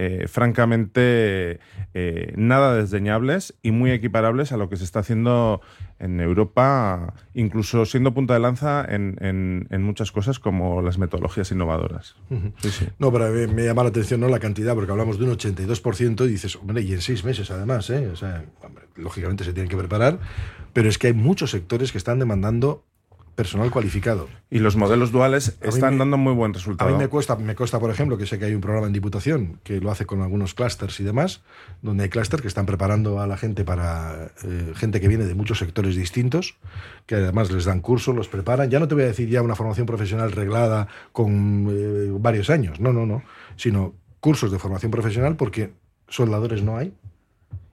[0.00, 1.58] eh, francamente
[1.92, 5.60] eh, nada desdeñables y muy equiparables a lo que se está haciendo
[5.98, 11.50] en Europa, incluso siendo punta de lanza en, en- en muchas cosas como las metodologías
[11.50, 12.14] innovadoras.
[12.30, 12.52] Ujú.
[12.62, 12.86] Sí, sí.
[13.00, 16.24] No, pero me, me llama la atención no la cantidad, porque hablamos de un 82%
[16.26, 18.06] y dices, hombre, y en seis meses además, ¿eh?
[18.12, 20.20] O sea, hombre, lógicamente se tienen que preparar,
[20.72, 22.84] pero es que hay muchos sectores que están demandando
[23.38, 24.28] personal cualificado.
[24.50, 26.90] Y los modelos duales A están me- dando muy buen A resultado.
[26.90, 29.60] mí me cuesta, me cuesta, por ejemplo, que sé que hay un programa en Diputación
[29.62, 31.42] que lo hace con algunos clústeres y demás,
[31.80, 35.36] donde hay clústeres que están preparando a la gente para eh, gente que viene de
[35.36, 36.56] muchos sectores distintos,
[37.06, 38.70] que además les dan cursos, los preparan.
[38.70, 42.80] Ya no te voy a decir ya una formación profesional reglada con eh, varios años,
[42.80, 43.22] no, no, no,
[43.54, 45.70] sino cursos de formación profesional porque
[46.08, 46.92] soldadores no hay.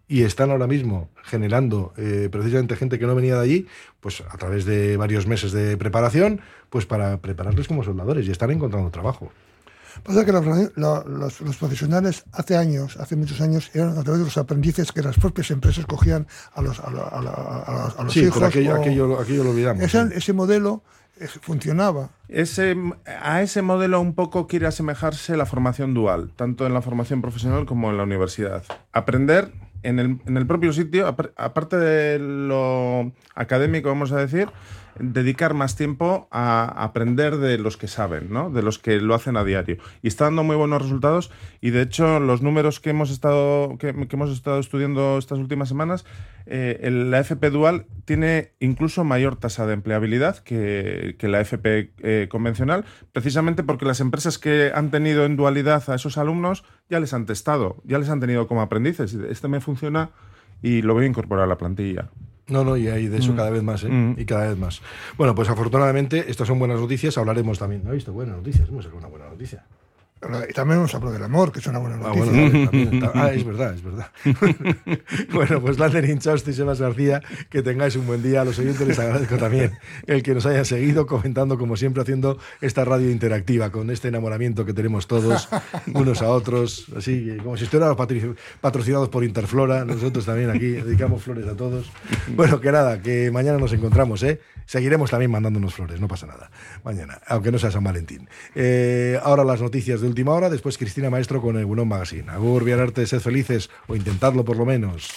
[0.08, 3.68] Y están ahora mismo generando eh, precisamente gente que no venía de allí,
[4.02, 8.52] pues a través de varios meses de preparación, pues para prepararles como soldadores y están
[8.52, 9.32] encontrando trabajo.
[10.04, 14.26] Pasa que la- los, los profesionales hace años, hace muchos años, eran a través de
[14.26, 18.04] los aprendices que las propias empresas cogían a los, a, la- a la- a- a
[18.04, 18.34] los Sí, hijos.
[18.36, 19.82] pero aquello, aquello, aquello lo olvidamos.
[19.84, 20.14] Ese, sí.
[20.16, 20.84] ese modelo
[21.20, 22.10] eh, funcionaba.
[22.28, 22.76] Ese,
[23.22, 27.66] a ese modelo un poco quiere asemejarse la formación dual, tanto en la formación profesional
[27.66, 28.64] como en la universidad.
[28.92, 29.52] Aprender
[29.88, 34.50] en el, en el propio sitio, apar- aparte de lo académico, vamos a decir,
[35.00, 38.50] dedicar más tiempo a aprender de los que saben, ¿no?
[38.50, 39.78] de los que lo hacen a diario.
[40.02, 41.32] Y está dando muy buenos resultados
[41.62, 46.06] y de hecho los números que hemos estado, que, hemos estado estudiando estas últimas semanas,
[46.46, 52.86] eh, la FP Dual tiene incluso mayor tasa de empleabilidad que, la FP eh, convencional,
[53.12, 57.26] precisamente porque las empresas que han tenido en dualidad a esos alumnos ya les han
[57.26, 59.14] testado, ya les han tenido como aprendices.
[59.14, 60.12] Este me funciona
[60.62, 62.10] y lo voy a incorporar a la plantilla.
[62.48, 63.36] No, no, y hay de eso Mm.
[63.36, 63.90] cada vez más, ¿eh?
[63.90, 64.16] Mm.
[64.20, 64.82] Y cada vez más.
[65.18, 67.84] Bueno, pues afortunadamente estas son buenas noticias, hablaremos también.
[67.84, 68.14] ¿No visto?
[68.14, 69.66] Buenas noticias, hemos sacado una buena noticia.
[70.50, 72.26] Y también hemos hablado del amor, que es una buena Ah, noticia.
[72.26, 74.08] bueno, también, también está- ah, es verdad, es verdad.
[75.34, 78.42] bueno, pues Lander Inchausti y Sebas García, que tengáis un buen día.
[78.42, 79.74] A los oyentes les agradezco también
[80.08, 84.66] el que nos hayan seguido comentando, como siempre, haciendo esta radio interactiva, con este enamoramiento
[84.66, 85.48] que tenemos todos,
[85.94, 87.98] unos a otros, así como si estuviéramos
[88.62, 89.86] patrocinados por Interflora.
[89.86, 91.92] Nosotros también aquí dedicamos flores a todos.
[92.36, 94.40] Bueno, que nada, que mañana nos encontramos, ¿eh?
[94.66, 96.50] Seguiremos también mandándonos flores, no pasa nada.
[96.84, 98.28] Mañana, aunque no sea San Valentín.
[98.56, 102.32] Eh, ahora las noticias de última hora, después Cristina Maestro con el Bunón Magazine.
[102.32, 105.10] Agur, Viararte, sed felices o intentadlo por lo menos.